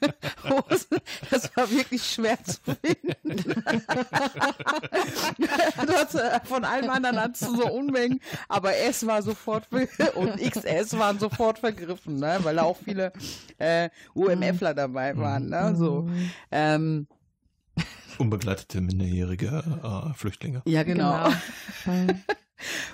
[0.44, 0.98] Hosen,
[1.30, 3.62] das war wirklich schwer zu finden.
[5.88, 9.66] hast, äh, von allem anderen hattest du so Unmengen, aber S war sofort
[10.14, 12.38] und XS waren sofort vergriffen, ne?
[12.42, 13.12] weil da auch viele
[13.58, 15.48] äh, UMFler dabei waren.
[15.48, 15.74] Ne?
[15.76, 16.02] So.
[16.02, 16.30] Mhm.
[16.50, 17.06] Ähm,
[18.18, 20.62] Unbegleitete minderjährige äh, Flüchtlinge.
[20.64, 21.28] Ja, genau.
[21.84, 22.12] genau.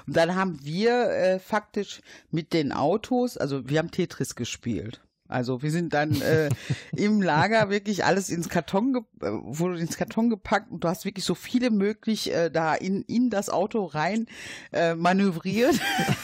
[0.06, 2.00] Und dann haben wir äh, faktisch
[2.30, 5.00] mit den Autos, also wir haben Tetris gespielt.
[5.32, 6.48] Also wir sind dann äh,
[6.94, 11.24] im Lager wirklich alles ins Karton, äh, wurde ins Karton gepackt und du hast wirklich
[11.24, 14.26] so viele möglich äh, da in, in das Auto rein
[14.72, 15.74] äh, manövriert,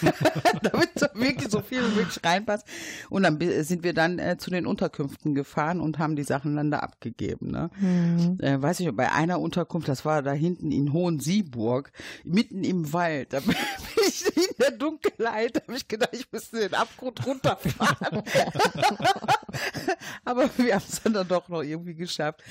[0.63, 2.67] damit wirklich so viel möglich reinpasst.
[3.11, 6.71] Und dann sind wir dann äh, zu den Unterkünften gefahren und haben die Sachen dann
[6.71, 7.51] da abgegeben.
[7.51, 7.71] Ne?
[7.81, 8.39] Mhm.
[8.41, 11.93] Äh, weiß ich, bei einer Unterkunft, das war da hinten in Hohensieburg,
[12.25, 13.57] mitten im Wald, da bin
[14.07, 18.23] ich in der Dunkelheit, habe ich gedacht, ich müsste den Abgrund runterfahren.
[20.24, 22.42] Aber wir haben es dann doch noch irgendwie geschafft.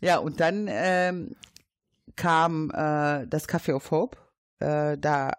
[0.00, 1.36] Ja, und dann ähm,
[2.16, 4.18] kam äh, das Café of Hope.
[4.58, 5.32] Äh, da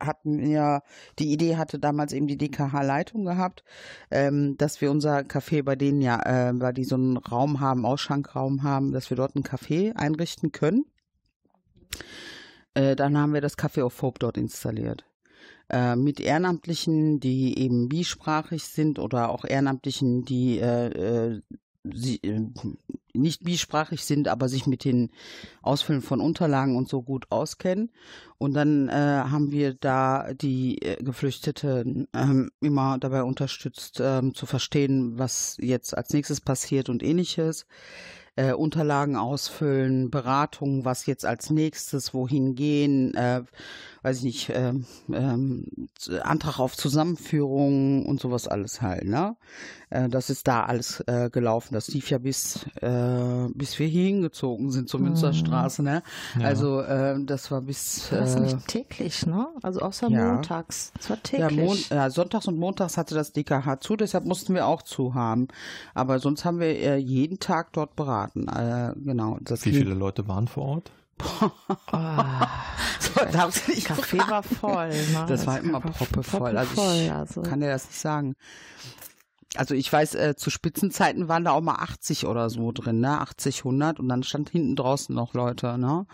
[0.00, 0.82] hatten wir,
[1.18, 3.64] die Idee hatte damals eben die DKH-Leitung gehabt,
[4.10, 7.86] ähm, dass wir unser Café bei denen ja, äh, weil die so einen Raum haben,
[7.86, 10.84] Ausschankraum haben, dass wir dort ein Café einrichten können.
[12.74, 15.04] Äh, dann haben wir das Café of Hope dort installiert.
[15.74, 21.42] Äh, mit Ehrenamtlichen, die eben bisprachig sind oder auch Ehrenamtlichen, die äh, äh,
[21.82, 22.42] sie, äh,
[23.12, 25.10] nicht bisprachig sind, aber sich mit den
[25.62, 27.90] Ausfüllen von Unterlagen und so gut auskennen.
[28.38, 35.18] Und dann äh, haben wir da die Geflüchteten ähm, immer dabei unterstützt, ähm, zu verstehen,
[35.18, 37.66] was jetzt als nächstes passiert und ähnliches.
[38.36, 43.42] äh, Unterlagen ausfüllen, Beratungen, was jetzt als nächstes, wohin gehen, äh,
[44.04, 45.64] weiß ich nicht, ähm, ähm,
[46.22, 49.36] Antrag auf Zusammenführung und sowas alles halt, ne?
[49.88, 51.72] Äh, das ist da alles äh, gelaufen.
[51.72, 56.02] Das lief ja bis, äh, bis wir hier hingezogen sind zur Münsterstraße, ne?
[56.38, 56.46] Ja.
[56.46, 59.48] Also äh, das war bis War das äh, nicht täglich, ne?
[59.62, 60.34] Also außer ja.
[60.34, 60.92] montags.
[61.00, 61.66] Es war ja, täglich.
[61.66, 65.48] Mon ja, sonntags und montags hatte das DKH zu, deshalb mussten wir auch zu haben.
[65.94, 68.48] Aber sonst haben wir äh, jeden Tag dort beraten.
[68.48, 69.38] Äh, genau.
[69.40, 70.92] Das Wie viele Leute waren vor Ort?
[71.92, 72.48] Ah,
[72.98, 74.88] So, darfst du nicht Café war voll.
[74.88, 75.24] Ne?
[75.28, 76.56] Das war immer proppevoll.
[76.56, 77.42] Also proppevoll, ich also.
[77.42, 78.34] kann dir das nicht sagen.
[79.56, 83.20] Also ich weiß, äh, zu Spitzenzeiten waren da auch mal 80 oder so drin, ne?
[83.20, 86.06] 80, 100 und dann stand hinten draußen noch Leute, ne?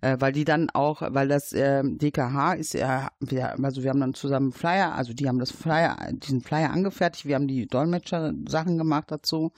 [0.00, 4.00] Äh, weil die dann auch, weil das äh, DKH ist ja, wir, also wir haben
[4.00, 8.76] dann zusammen Flyer, also die haben das Flyer, diesen Flyer angefertigt, wir haben die Dolmetscher-Sachen
[8.76, 9.52] gemacht dazu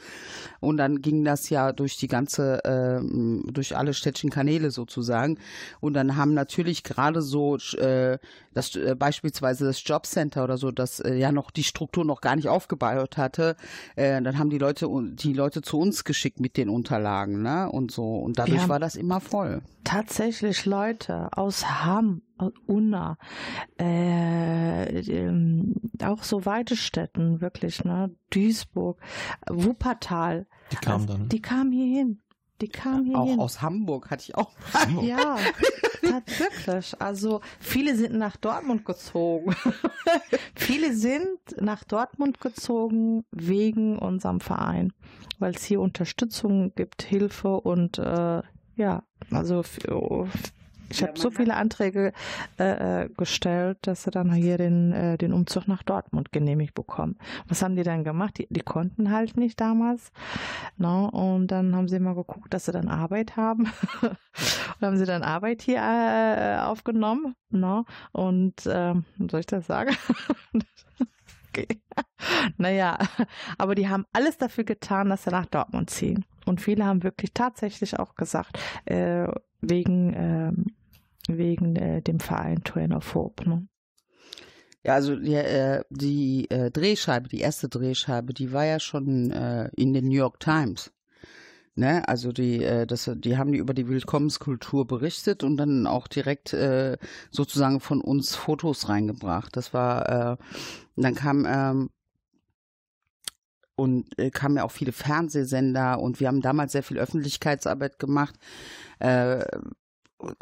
[0.60, 5.38] und dann ging das ja durch die ganze, ähm, durch alle städtischen Kanäle sozusagen
[5.80, 8.18] und dann haben natürlich gerade so äh,
[8.54, 12.36] das äh, beispielsweise das Jobcenter oder so, das äh, ja noch die Struktur noch gar
[12.36, 13.56] nicht aufgebaut hatte,
[13.96, 17.70] äh, dann haben die Leute die Leute zu uns geschickt mit den Unterlagen, ne?
[17.70, 19.62] Und so und dadurch war das immer voll.
[19.84, 23.16] tatsächlich Leute aus Hamm, aus Unna,
[23.80, 28.14] äh, ähm, auch so weite Städten, wirklich, ne?
[28.30, 29.00] Duisburg,
[29.48, 30.46] Wuppertal.
[30.72, 31.28] Die kamen Also, dann.
[31.28, 32.22] Die kamen hier hin.
[32.62, 33.40] Die kamen hier Auch hin.
[33.40, 34.50] aus Hamburg hatte ich auch.
[34.72, 35.04] Hamburg.
[35.04, 35.36] Ja,
[36.00, 37.00] tatsächlich.
[37.00, 39.54] Also viele sind nach Dortmund gezogen.
[40.54, 41.26] viele sind
[41.60, 44.92] nach Dortmund gezogen wegen unserem Verein,
[45.38, 48.42] weil es hier Unterstützung gibt, Hilfe und äh,
[48.76, 49.78] ja, also f-
[50.92, 52.12] ich Ja, habe so viele Anträge
[52.58, 57.16] äh, äh, gestellt, dass sie dann hier den, äh, den Umzug nach Dortmund genehmigt bekommen.
[57.48, 58.38] Was haben die dann gemacht?
[58.38, 60.12] Die, die konnten halt nicht damals.
[60.76, 63.64] No, und dann haben sie mal geguckt, dass sie dann Arbeit haben.
[64.02, 67.34] und haben sie dann Arbeit hier äh, aufgenommen.
[67.50, 69.96] No, und ähm, soll ich das sagen?
[71.48, 71.66] okay.
[72.56, 72.98] Naja,
[73.58, 76.24] aber die haben alles dafür getan, dass sie nach Dortmund ziehen.
[76.46, 79.28] Und viele haben wirklich tatsächlich auch gesagt, äh,
[79.60, 80.66] wegen, ähm,
[81.28, 83.48] wegen äh, dem Verein Train of Hope.
[83.48, 83.66] Ne?
[84.84, 89.70] Ja, also die, äh, die äh, Drehscheibe, die erste Drehscheibe, die war ja schon äh,
[89.76, 90.92] in den New York Times.
[91.74, 96.06] Ne, also die, äh, das, die haben die über die Willkommenskultur berichtet und dann auch
[96.06, 96.98] direkt äh,
[97.30, 99.56] sozusagen von uns Fotos reingebracht.
[99.56, 100.36] Das war, äh,
[100.96, 101.90] dann kam ähm,
[103.74, 108.34] und äh, kamen ja auch viele Fernsehsender und wir haben damals sehr viel Öffentlichkeitsarbeit gemacht.
[108.98, 109.44] Äh,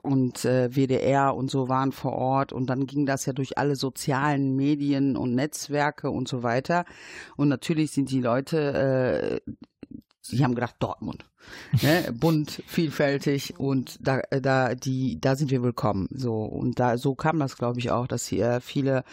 [0.02, 3.76] und äh, WDR und so waren vor Ort und dann ging das ja durch alle
[3.76, 6.84] sozialen Medien und Netzwerke und so weiter.
[7.36, 9.52] Und natürlich sind die Leute, äh,
[10.20, 11.24] sie haben gedacht, Dortmund.
[11.82, 12.12] Ne?
[12.18, 16.08] Bunt, vielfältig und da, da, die, da sind wir willkommen.
[16.12, 19.04] So und da, so kam das, glaube ich, auch, dass hier viele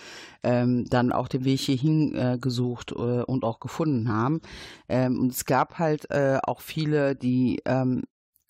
[0.43, 4.41] ähm, dann auch den Weg hierhin äh, gesucht äh, und auch gefunden haben.
[4.89, 8.03] Ähm, und es gab halt äh, auch viele, die ähm,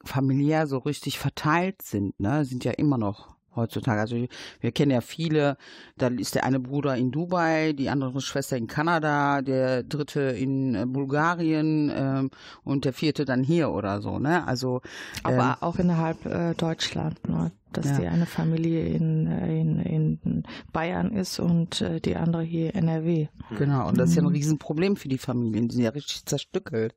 [0.03, 3.99] familiär so richtig verteilt sind, ne, sind ja immer noch heutzutage.
[3.99, 4.15] Also
[4.61, 5.57] wir kennen ja viele,
[5.97, 10.75] da ist der eine Bruder in Dubai, die andere Schwester in Kanada, der dritte in
[10.75, 12.29] äh, Bulgarien ähm,
[12.63, 14.47] und der vierte dann hier oder so, ne?
[14.47, 14.81] Also
[15.23, 17.51] Aber auch innerhalb äh, Deutschland, ne?
[17.73, 17.99] Dass Ja.
[17.99, 20.43] die eine Familie in, in, in
[20.73, 23.27] Bayern ist und äh, die andere hier NRW.
[23.57, 24.31] Genau, und das ist ja ein Mhm.
[24.35, 26.95] Riesenproblem für die Familien, die sind ja richtig zerstückelt.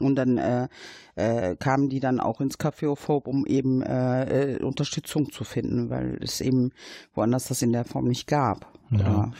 [0.00, 0.68] Und dann äh,
[1.14, 5.44] äh, kamen die dann auch ins Café of Hope, um eben äh, äh, Unterstützung zu
[5.44, 6.70] finden, weil es eben
[7.14, 8.72] woanders das in der Form nicht gab.
[8.90, 9.32] Ja.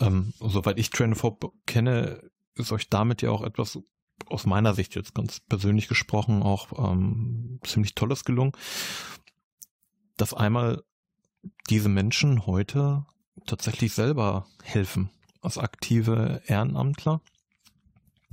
[0.00, 2.20] Ähm, soweit ich Train of Hope kenne,
[2.56, 3.78] ist euch damit ja auch etwas
[4.26, 8.50] aus meiner Sicht jetzt ganz persönlich gesprochen auch ähm, ziemlich Tolles gelungen,
[10.18, 10.82] dass einmal
[11.70, 13.06] diese Menschen heute
[13.46, 15.10] tatsächlich selber helfen
[15.40, 17.22] als aktive Ehrenamtler,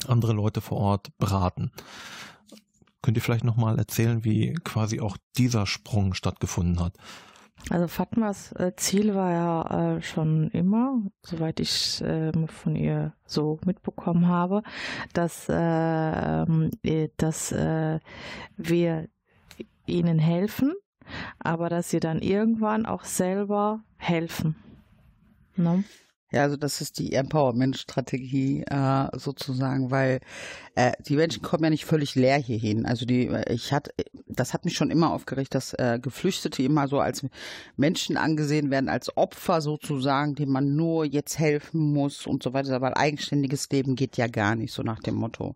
[0.07, 1.71] andere Leute vor Ort beraten.
[3.01, 6.97] Könnt ihr vielleicht nochmal erzählen, wie quasi auch dieser Sprung stattgefunden hat?
[7.69, 13.59] Also Fatmas äh, Ziel war ja äh, schon immer, soweit ich ähm, von ihr so
[13.65, 14.61] mitbekommen habe,
[15.13, 17.51] dass, äh, ähm, äh, dass
[18.57, 19.07] wir
[19.88, 20.73] ihnen helfen,
[21.39, 24.55] aber dass sie dann irgendwann auch selber helfen.
[25.55, 25.83] Ne?
[26.31, 30.19] Ja, also das ist die Empowerment-Strategie äh, sozusagen, weil
[30.75, 32.85] äh, die Menschen kommen ja nicht völlig leer hierhin.
[32.85, 33.91] Also die, äh, ich hatte,
[34.27, 37.25] das hat mich schon immer aufgeregt, dass äh, Geflüchtete immer so als
[37.77, 42.81] Menschen angesehen werden, als Opfer sozusagen, dem man nur jetzt helfen muss und so weiter,
[42.81, 45.55] weil eigenständiges Leben geht ja gar nicht, so nach dem Motto.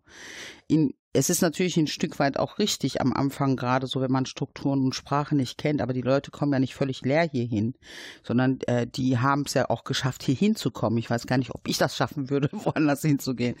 [0.66, 4.26] In es ist natürlich ein Stück weit auch richtig am Anfang, gerade so, wenn man
[4.26, 7.74] Strukturen und Sprache nicht kennt, aber die Leute kommen ja nicht völlig leer hierhin,
[8.22, 10.98] sondern äh, die haben es ja auch geschafft, hier hinzukommen.
[10.98, 13.56] Ich weiß gar nicht, ob ich das schaffen würde, woanders hinzugehen.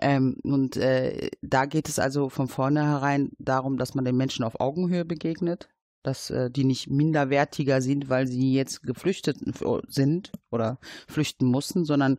[0.00, 4.58] Ähm, und äh, da geht es also von vornherein darum, dass man den Menschen auf
[4.60, 5.68] Augenhöhe begegnet,
[6.06, 9.38] dass äh, die nicht minderwertiger sind, weil sie jetzt geflüchtet
[9.88, 10.78] sind oder
[11.08, 12.18] flüchten mussten, sondern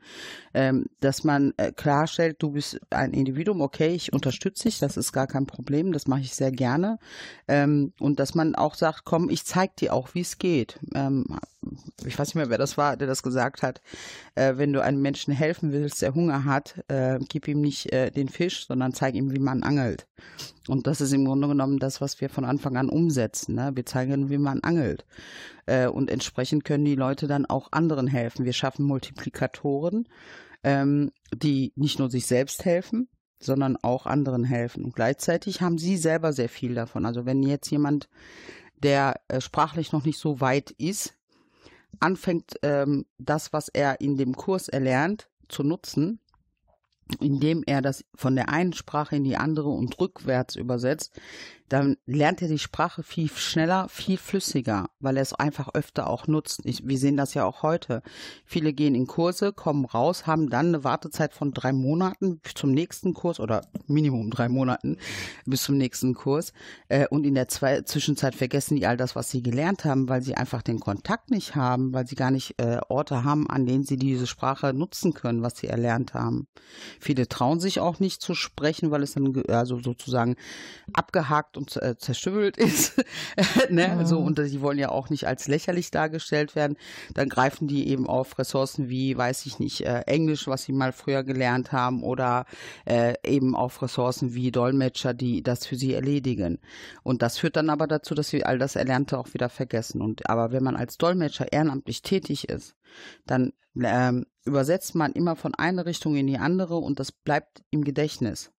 [0.54, 5.14] ähm, dass man äh, klarstellt, du bist ein Individuum, okay, ich unterstütze dich, das ist
[5.14, 7.00] gar kein Problem, das mache ich sehr gerne.
[7.48, 10.80] Ähm, und dass man auch sagt, komm, ich zeig dir auch, wie es geht.
[10.94, 11.40] Ähm,
[12.06, 13.82] ich weiß nicht mehr, wer das war, der das gesagt hat.
[14.36, 18.12] Äh, wenn du einem Menschen helfen willst, der Hunger hat, äh, gib ihm nicht äh,
[18.12, 20.08] den Fisch, sondern zeig ihm, wie man angelt.
[20.68, 23.56] Und das ist im Grunde genommen das, was wir von Anfang an umsetzen.
[23.56, 23.72] Ne?
[23.76, 25.06] Wir zeigen, wie man angelt.
[25.66, 28.46] Äh, und entsprechend können die Leute dann auch anderen helfen.
[28.46, 30.08] Wir schaffen Multiplikatoren,
[30.64, 33.10] ähm, die nicht nur sich selbst helfen,
[33.40, 34.84] sondern auch anderen helfen.
[34.84, 37.06] Und gleichzeitig haben sie selber sehr viel davon.
[37.06, 38.10] Also wenn jetzt jemand,
[38.78, 41.14] der äh, sprachlich noch nicht so weit ist,
[42.00, 46.20] anfängt, ähm, das, was er in dem Kurs erlernt, zu nutzen,
[47.20, 51.20] indem er das von der einen Sprache in die andere und rückwärts übersetzt,
[51.70, 56.28] dann lernt er die Sprache viel schneller, viel flüssiger, weil er es einfach öfter auch
[56.28, 56.62] nutzt.
[56.64, 58.02] Ich, wir sehen das ja auch heute.
[58.46, 63.14] Viele gehen in Kurse, kommen raus, haben dann eine Wartezeit von drei Monaten zum nächsten
[63.14, 64.98] Kurs oder Minimum drei Monaten
[65.46, 66.54] bis zum nächsten Kurs.
[66.88, 70.22] Äh, und in der Zwei Zwischenzeit vergessen die all das, was sie gelernt haben, weil
[70.22, 73.84] sie einfach den Kontakt nicht haben, weil sie gar nicht äh, Orte haben, an denen
[73.84, 76.48] sie diese Sprache nutzen können, was sie erlernt haben.
[77.00, 80.36] Viele trauen sich auch nicht zu sprechen, weil es dann also sozusagen
[80.94, 83.04] abgehakt und äh, zerstümmelt ist.
[83.70, 83.90] ne?
[83.90, 84.06] Mhm.
[84.06, 86.78] So, und die wollen ja auch nicht als lächerlich dargestellt werden.
[87.14, 90.94] Dann greifen die eben auf Ressourcen wie, weiß ich nicht, äh, Englisch, was sie mal
[90.94, 92.46] früher gelernt haben, oder
[92.86, 96.60] äh, eben auf Ressourcen wie Dolmetscher, die das für sie erledigen.
[97.04, 100.02] Und das führt dann aber dazu, dass sie all das Erlernte auch wieder vergessen.
[100.02, 102.76] Und aber wenn man als Dolmetscher ehrenamtlich tätig ist,
[103.26, 103.54] dann
[103.84, 108.52] ähm, übersetzt man immer von einer Richtung in die andere und das bleibt im Gedächtnis.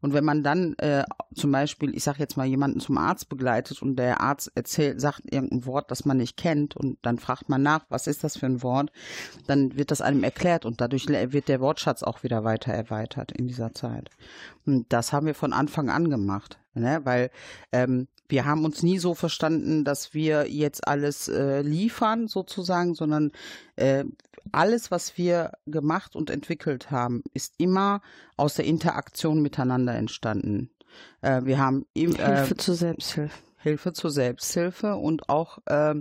[0.00, 1.04] Und wenn man dann äh,
[1.34, 5.22] zum Beispiel, ich sage jetzt mal, jemanden zum Arzt begleitet und der Arzt erzählt, sagt
[5.32, 8.46] irgendein Wort, das man nicht kennt und dann fragt man nach, was ist das für
[8.46, 8.90] ein Wort,
[9.46, 13.48] dann wird das einem erklärt und dadurch wird der Wortschatz auch wieder weiter erweitert in
[13.48, 14.10] dieser Zeit.
[14.66, 17.00] Und das haben wir von Anfang an gemacht, ne?
[17.04, 17.30] weil
[17.72, 23.32] ähm, wir haben uns nie so verstanden, dass wir jetzt alles äh, liefern sozusagen, sondern
[23.76, 24.04] äh,
[24.52, 28.00] alles, was wir gemacht und entwickelt haben, ist immer
[28.36, 30.70] aus der Interaktion miteinander entstanden.
[31.22, 33.34] Äh, wir haben im, äh, Hilfe zur Selbsthilfe.
[33.60, 35.94] Hilfe zur Selbsthilfe und auch äh,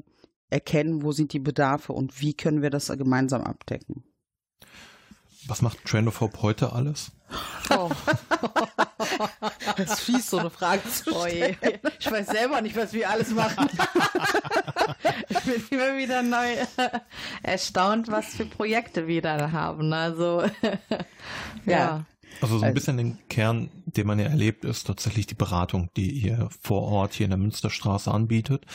[0.49, 4.03] erkennen, wo sind die Bedarfe und wie können wir das gemeinsam abdecken.
[5.47, 7.11] Was macht Trendophobe heute alles?
[7.69, 7.89] Oh.
[9.78, 11.57] das ist fies, so eine Frage zu stellen.
[11.61, 13.70] Oh ich weiß selber nicht, was wir alles machen.
[15.30, 16.55] ich bin immer wieder neu
[17.43, 19.93] erstaunt, was für Projekte wir da haben.
[19.93, 20.43] Also,
[21.65, 21.74] ja.
[21.74, 22.05] ja.
[22.41, 26.11] Also so ein bisschen den Kern, den man ja erlebt, ist tatsächlich die Beratung, die
[26.11, 28.65] ihr vor Ort hier in der Münsterstraße anbietet.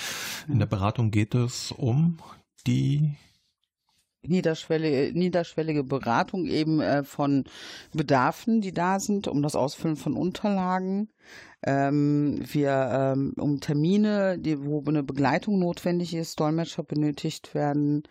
[0.48, 2.18] In der Beratung geht es um
[2.66, 3.14] die
[4.26, 7.44] niederschwellige, niederschwellige Beratung eben äh, von
[7.92, 11.08] Bedarfen, die da sind, um das Ausfüllen von Unterlagen.
[11.64, 18.02] Ähm, wir ähm, um Termine, die, wo eine Begleitung notwendig ist, Dolmetscher benötigt werden.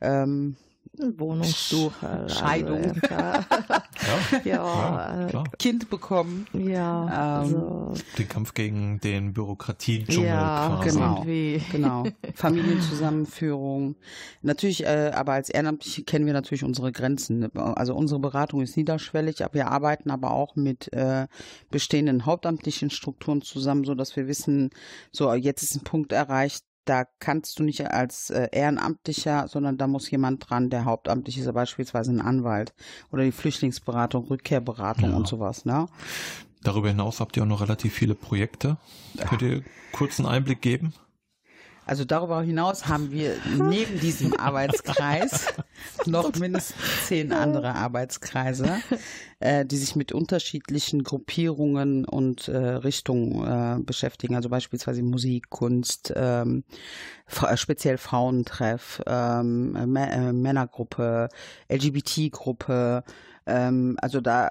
[0.00, 0.56] Ähm,
[0.98, 3.44] Wohnungssuche, also Scheidung, ja,
[4.44, 7.94] ja, ja Kind bekommen, ja, ähm, also.
[8.18, 11.60] den Kampf gegen den Bürokratiedschungel ja, quasi.
[11.70, 12.04] genau, genau,
[12.34, 13.96] Familienzusammenführung.
[14.42, 17.54] Natürlich, äh, aber als Ehrenamtliche kennen wir natürlich unsere Grenzen.
[17.56, 21.26] Also unsere Beratung ist niederschwellig, aber wir arbeiten aber auch mit äh,
[21.70, 24.70] bestehenden hauptamtlichen Strukturen zusammen, so dass wir wissen,
[25.10, 29.86] so jetzt ist ein Punkt erreicht, da kannst du nicht als äh, Ehrenamtlicher, sondern da
[29.86, 32.74] muss jemand dran, der hauptamtlich ist, beispielsweise ein Anwalt
[33.10, 35.16] oder die Flüchtlingsberatung, Rückkehrberatung ja.
[35.16, 35.64] und sowas.
[35.64, 35.86] Ne?
[36.62, 38.76] Darüber hinaus habt ihr auch noch relativ viele Projekte.
[39.14, 39.26] Ja.
[39.26, 39.62] Könnt ihr
[39.92, 40.94] kurz einen Einblick geben?
[41.84, 45.46] Also darüber hinaus haben wir neben diesem Arbeitskreis
[46.06, 46.76] noch mindestens
[47.06, 48.80] zehn andere Arbeitskreise,
[49.40, 53.46] äh, die sich mit unterschiedlichen Gruppierungen und äh, Richtungen
[53.80, 54.36] äh, beschäftigen.
[54.36, 57.21] Also beispielsweise Musik, Kunst, ähm, äh,
[57.56, 61.28] speziell Frauentreff, ähm, äh, Männergruppe,
[61.68, 63.04] LGBT-Gruppe,
[63.44, 64.50] Ähm, also da,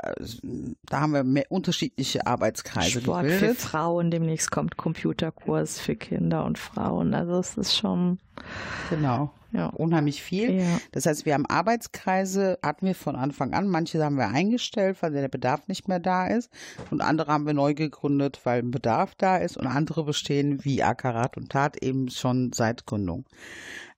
[0.89, 3.57] da haben wir mehr unterschiedliche Arbeitskreise Sport gebildet.
[3.57, 7.13] für Frauen, demnächst kommt Computerkurs für Kinder und Frauen.
[7.13, 8.19] Also es ist schon
[8.89, 9.31] Genau.
[9.51, 9.67] Ja.
[9.67, 10.61] Unheimlich viel.
[10.61, 10.79] Ja.
[10.91, 13.67] Das heißt, wir haben Arbeitskreise, hatten wir von Anfang an.
[13.67, 16.49] Manche haben wir eingestellt, weil der Bedarf nicht mehr da ist.
[16.89, 19.57] Und andere haben wir neu gegründet, weil ein Bedarf da ist.
[19.57, 23.25] Und andere bestehen wie Akarat und Tat eben schon seit Gründung.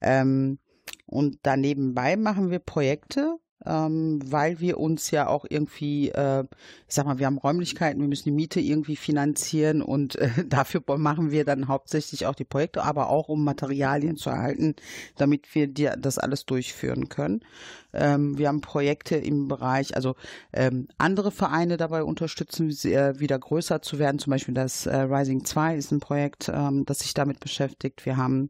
[0.02, 0.58] Ähm,
[1.06, 6.44] und danebenbei machen wir Projekte, ähm, weil wir uns ja auch irgendwie, äh,
[6.88, 10.82] ich sag mal, wir haben Räumlichkeiten, wir müssen die Miete irgendwie finanzieren und äh, dafür
[10.98, 14.76] machen wir dann hauptsächlich auch die Projekte, aber auch um Materialien zu erhalten,
[15.18, 17.42] damit wir dir das alles durchführen können.
[17.94, 20.16] Ähm, wir haben Projekte im Bereich, also
[20.52, 24.20] ähm, andere Vereine dabei unterstützen, äh, wieder größer zu werden.
[24.20, 28.06] Zum Beispiel das äh, Rising 2 ist ein Projekt, ähm, das sich damit beschäftigt.
[28.06, 28.50] Wir haben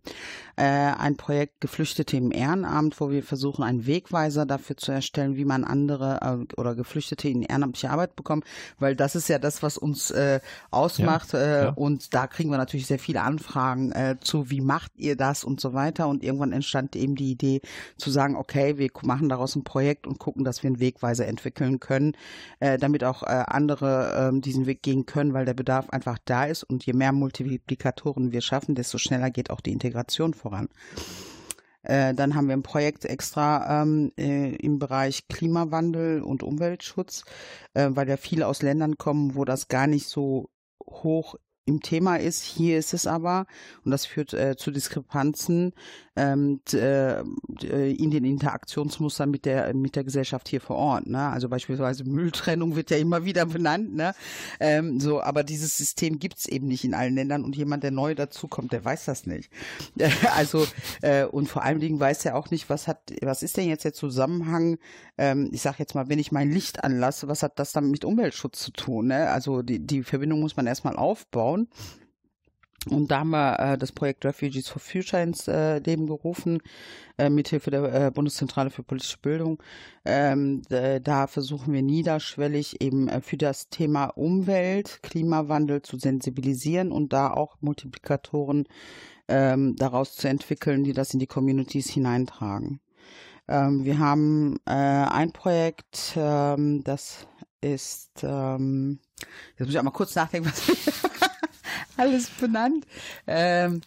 [0.56, 5.46] äh, ein Projekt Geflüchtete im Ehrenamt, wo wir versuchen, einen Wegweiser dafür zu erstellen, wie
[5.46, 8.46] man andere äh, oder Geflüchtete in ehrenamtliche Arbeit bekommt,
[8.80, 10.40] weil das ist ja das, was uns äh,
[10.72, 11.34] ausmacht.
[11.34, 11.70] Ja, äh, ja.
[11.70, 15.60] Und da kriegen wir natürlich sehr viele Anfragen äh, zu, wie macht ihr das und
[15.60, 16.08] so weiter.
[16.08, 17.62] Und irgendwann entstand eben die Idee
[17.98, 21.80] zu sagen, okay, wir machen daraus ein Projekt und gucken, dass wir einen Wegweiser entwickeln
[21.80, 22.16] können,
[22.60, 26.46] äh, damit auch äh, andere ähm, diesen Weg gehen können, weil der Bedarf einfach da
[26.46, 26.64] ist.
[26.64, 30.70] Und je mehr Multiplikatoren wir schaffen, desto schneller geht auch die Integration voran.
[31.84, 37.24] Äh, dann haben wir ein Projekt extra ähm, äh, im Bereich Klimawandel und Umweltschutz,
[37.74, 40.50] äh, weil ja viele aus Ländern kommen, wo das gar nicht so
[40.86, 42.44] hoch im Thema ist.
[42.44, 43.46] Hier ist es aber,
[43.86, 45.74] und das führt äh, zu Diskrepanzen
[46.16, 47.24] ähm, t- äh,
[47.92, 51.08] in den Interaktionsmustern mit der mit der Gesellschaft hier vor Ort.
[51.08, 51.20] Ne?
[51.20, 53.96] Also beispielsweise Mülltrennung wird ja immer wieder benannt.
[53.96, 54.14] Ne?
[54.60, 58.16] Ähm, so, aber dieses System gibt's eben nicht in allen Ländern und jemand, der neu
[58.16, 59.50] dazukommt, der weiß das nicht.
[60.36, 60.66] also
[61.02, 63.86] äh, und vor allen Dingen weiß er auch nicht, was hat, was ist denn jetzt
[63.86, 64.78] der Zusammenhang?
[65.18, 68.06] Ähm, ich sage jetzt mal, wenn ich mein Licht anlasse, was hat das dann mit
[68.06, 69.08] Umweltschutz zu tun?
[69.08, 69.30] Ne?
[69.30, 71.53] Also die die Verbindung muss man erstmal aufbauen.
[72.90, 76.62] Und da haben wir äh, das Projekt Refugees for Future ins äh, Leben gerufen,
[77.18, 79.62] äh, mithilfe der äh, Bundeszentrale für politische Bildung.
[80.04, 87.14] Ähm, da versuchen wir niederschwellig eben äh, für das Thema Umwelt, Klimawandel zu sensibilisieren und
[87.14, 88.68] da auch Multiplikatoren
[89.30, 92.82] ähm, daraus zu entwickeln, die das in die Communities hineintragen.
[93.48, 97.28] Ähm, wir haben äh, ein Projekt, ähm, das
[97.62, 99.00] ist, ähm,
[99.52, 101.13] jetzt muss ich auch mal kurz nachdenken, was
[101.98, 102.86] alles benannt.
[103.28, 103.82] Ähm,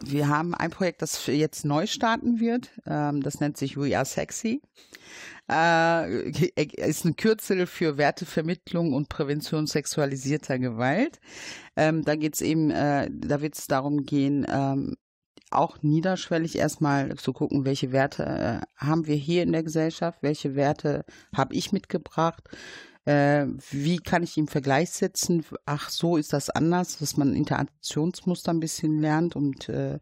[0.00, 2.70] wir haben ein Projekt, das jetzt neu starten wird.
[2.86, 4.60] Ähm, das nennt sich We Are Sexy.
[5.50, 6.30] Äh,
[6.76, 11.20] ist ein Kürzel für Wertevermittlung und Prävention sexualisierter Gewalt.
[11.76, 14.96] Ähm, da geht's eben, äh, da wird es darum gehen, ähm,
[15.50, 20.54] auch niederschwellig erstmal zu gucken, welche Werte äh, haben wir hier in der Gesellschaft, welche
[20.54, 22.48] Werte habe ich mitgebracht,
[23.10, 28.52] äh, wie kann ich im Vergleich setzen, ach so ist das anders, dass man Interaktionsmuster
[28.52, 29.98] ein bisschen lernt und äh,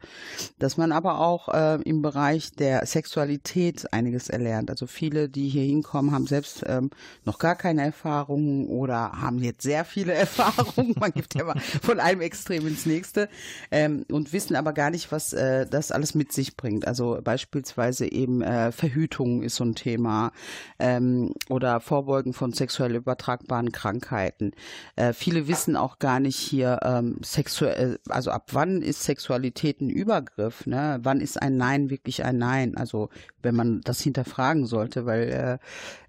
[0.58, 4.70] dass man aber auch äh, im Bereich der Sexualität einiges erlernt.
[4.70, 6.90] Also viele, die hier hinkommen, haben selbst ähm,
[7.24, 10.94] noch gar keine Erfahrungen oder haben jetzt sehr viele Erfahrungen.
[10.98, 13.30] Man gibt ja mal von einem Extrem ins nächste
[13.70, 16.86] ähm, und wissen aber gar nicht, was äh, das alles mit sich bringt.
[16.86, 20.32] Also beispielsweise eben äh, Verhütung ist so ein Thema
[20.78, 24.52] ähm, oder Vorbeugen von sexuell übertragbaren Krankheiten.
[24.96, 29.90] Äh, viele wissen auch gar nicht hier ähm, sexuell, also ab wann ist Sexualität ein
[29.90, 30.66] Übergriff?
[30.66, 30.98] Ne?
[31.02, 32.76] Wann ist ein Nein wirklich ein Nein?
[32.76, 33.08] Also
[33.42, 35.58] wenn man das hinterfragen sollte, weil äh,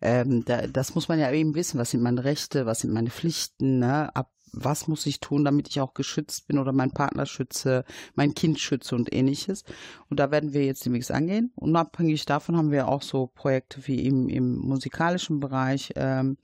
[0.02, 1.80] ähm, da, das muss man ja eben wissen.
[1.80, 2.66] Was sind meine Rechte?
[2.66, 3.80] Was sind meine Pflichten?
[3.80, 4.16] Ne?
[4.16, 7.86] Ab was muss ich tun, damit ich auch geschützt bin oder meinen Partner schütze,
[8.16, 9.64] mein Kind schütze und ähnliches.
[10.10, 11.52] Und da werden wir jetzt demnächst angehen.
[11.56, 16.38] Unabhängig davon haben wir auch so Projekte wie im, im musikalischen Bereich, ähm,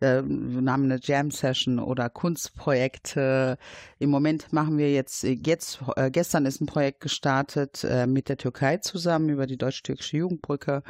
[0.00, 3.58] äh, wir haben Jam-Session oder Kunstprojekte.
[3.98, 8.36] Im Moment machen wir jetzt, jetzt äh, gestern ist ein Projekt gestartet äh, mit der
[8.36, 10.82] Türkei zusammen über die deutsch-türkische Jugendbrücke,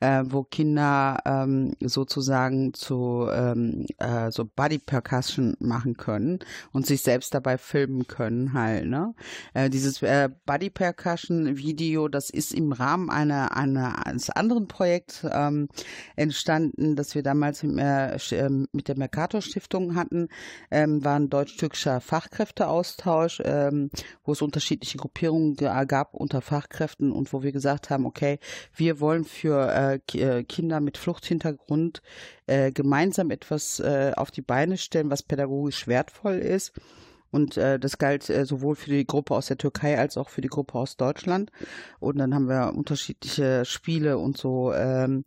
[0.00, 6.03] äh, wo Kinder ähm, sozusagen zu ähm, äh, so Body Percussion machen können
[6.72, 8.86] und sich selbst dabei filmen können halt.
[8.86, 9.14] Ne?
[9.54, 15.26] Äh, dieses äh, Body Percussion Video, das ist im Rahmen einer, einer eines anderen Projekts
[15.30, 15.68] ähm,
[16.16, 20.28] entstanden, das wir damals mit, äh, ähm, mit der Mercator Stiftung hatten,
[20.70, 23.90] ähm, war ein deutsch-türkischer Fachkräfteaustausch, ähm,
[24.24, 28.38] wo es unterschiedliche Gruppierungen ge- gab unter Fachkräften und wo wir gesagt haben, okay,
[28.74, 32.02] wir wollen für äh, äh, Kinder mit Fluchthintergrund
[32.46, 36.72] äh, gemeinsam etwas äh, auf die Beine stellen, was pädagogisch wertvoll ist.
[37.30, 40.40] Und äh, das galt äh, sowohl für die Gruppe aus der Türkei als auch für
[40.40, 41.50] die Gruppe aus Deutschland.
[41.98, 45.24] Und dann haben wir unterschiedliche Spiele und so ähm,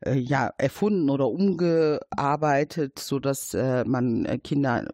[0.00, 4.88] äh, ja erfunden oder umgearbeitet, so dass äh, man äh, Kinder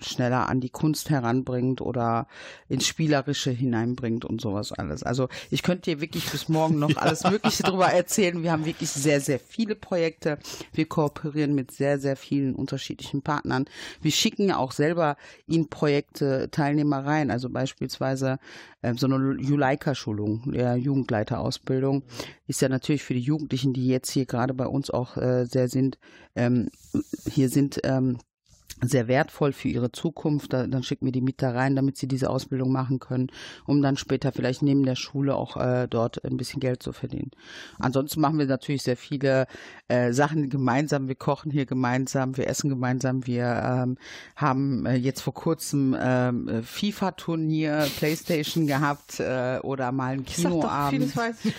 [0.00, 2.26] schneller an die Kunst heranbringt oder
[2.68, 5.02] ins Spielerische hineinbringt und sowas alles.
[5.02, 8.42] Also ich könnte dir wirklich bis morgen noch alles Mögliche darüber erzählen.
[8.42, 10.38] Wir haben wirklich sehr, sehr viele Projekte.
[10.72, 13.66] Wir kooperieren mit sehr, sehr vielen unterschiedlichen Partnern.
[14.00, 15.16] Wir schicken auch selber
[15.46, 17.30] in Projekte Teilnehmer rein.
[17.30, 18.38] Also beispielsweise
[18.82, 22.02] äh, so eine Juleika-Schulung, der Jugendleiterausbildung,
[22.46, 25.68] ist ja natürlich für die Jugendlichen, die jetzt hier gerade bei uns auch äh, sehr
[25.68, 25.98] sind,
[26.34, 26.70] ähm,
[27.28, 28.18] hier sind, ähm,
[28.82, 30.52] sehr wertvoll für ihre Zukunft.
[30.52, 33.28] Da, dann schicken wir die mit da rein, damit sie diese Ausbildung machen können,
[33.64, 37.30] um dann später vielleicht neben der Schule auch äh, dort ein bisschen Geld zu verdienen.
[37.78, 39.46] Ansonsten machen wir natürlich sehr viele
[39.88, 41.08] äh, Sachen gemeinsam.
[41.08, 43.26] Wir kochen hier gemeinsam, wir essen gemeinsam.
[43.26, 43.96] Wir ähm,
[44.36, 51.14] haben äh, jetzt vor kurzem ähm, FIFA-Turnier, Playstation gehabt äh, oder mal ein Kinoabend.
[51.44, 51.54] Ich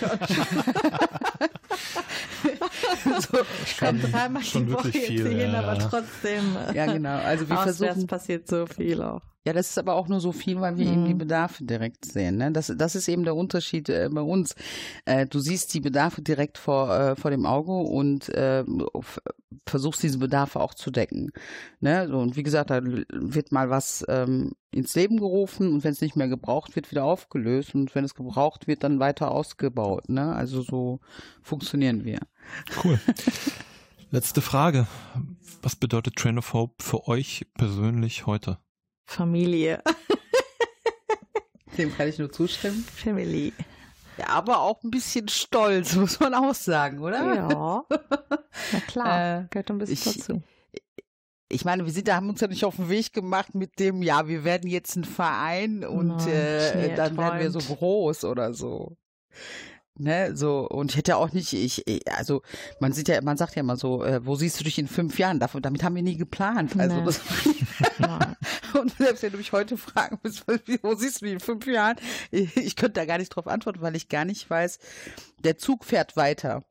[3.19, 6.57] so, ich kann dreimal die Woche viel, erzählen, ja, aber trotzdem.
[6.73, 7.06] Ja, genau.
[7.15, 8.07] Also wir versuchen.
[8.07, 9.21] passiert so viel auch.
[9.47, 10.91] Ja, das ist aber auch nur so viel, weil wir mhm.
[10.91, 11.19] eben die mhm.
[11.19, 12.35] Bedarfe direkt sehen.
[12.35, 12.51] Ne?
[12.51, 14.55] Das, das ist eben der Unterschied äh, bei uns.
[15.05, 18.65] Äh, du siehst die Bedarfe direkt vor, äh, vor dem Auge und äh,
[19.65, 21.31] versuchst diese Bedarfe auch zu decken.
[21.79, 22.09] Ne?
[22.09, 26.01] So, und wie gesagt, da wird mal was ähm, ins Leben gerufen und wenn es
[26.01, 30.09] nicht mehr gebraucht wird, wieder aufgelöst und wenn es gebraucht wird, dann weiter ausgebaut.
[30.09, 30.35] Ne?
[30.35, 30.99] Also so
[31.41, 32.19] funktionieren wir.
[32.83, 32.99] Cool.
[34.09, 34.87] Letzte Frage.
[35.61, 38.57] Was bedeutet Train of Hope für euch persönlich heute?
[39.05, 39.83] Familie.
[41.77, 42.85] Dem kann ich nur zustimmen.
[42.95, 43.51] Family.
[44.17, 47.35] Ja, aber auch ein bisschen stolz, muss man auch sagen, oder?
[47.35, 47.83] Ja.
[48.71, 50.41] Na klar, äh, gehört ein bisschen ich, dazu.
[51.49, 54.01] Ich meine, wir sind, da haben uns ja nicht auf den Weg gemacht mit dem,
[54.01, 58.53] ja, wir werden jetzt ein Verein und no, äh, dann werden wir so groß oder
[58.53, 58.95] so.
[59.99, 61.83] Ne, so, und ich hätte auch nicht, ich,
[62.15, 62.43] also
[62.79, 65.17] man sieht ja, man sagt ja immer so, äh, wo siehst du dich in fünf
[65.17, 65.39] Jahren?
[65.39, 66.77] Davon, damit haben wir nie geplant.
[66.77, 67.05] Also nee.
[67.05, 67.19] das,
[68.79, 70.45] und selbst wenn du mich heute fragen willst,
[70.83, 71.95] wo siehst du dich in fünf Jahren?
[72.29, 74.77] Ich, ich könnte da gar nicht drauf antworten, weil ich gar nicht weiß,
[75.43, 76.63] der Zug fährt weiter.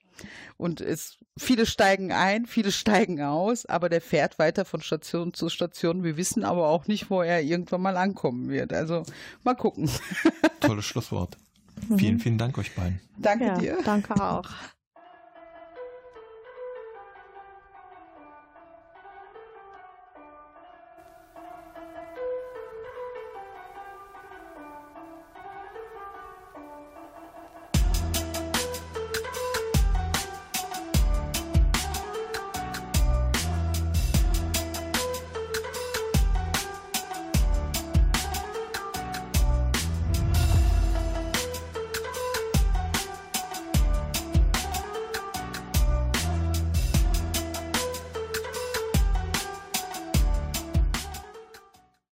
[0.56, 5.48] Und es, viele steigen ein, viele steigen aus, aber der fährt weiter von Station zu
[5.48, 6.04] Station.
[6.04, 8.72] Wir wissen aber auch nicht, wo er irgendwann mal ankommen wird.
[8.72, 9.02] Also
[9.42, 9.90] mal gucken.
[10.60, 11.36] Tolles Schlusswort.
[11.88, 11.98] Mhm.
[11.98, 13.00] Vielen, vielen Dank euch beiden.
[13.18, 13.78] Danke ja, dir.
[13.84, 14.48] Danke auch.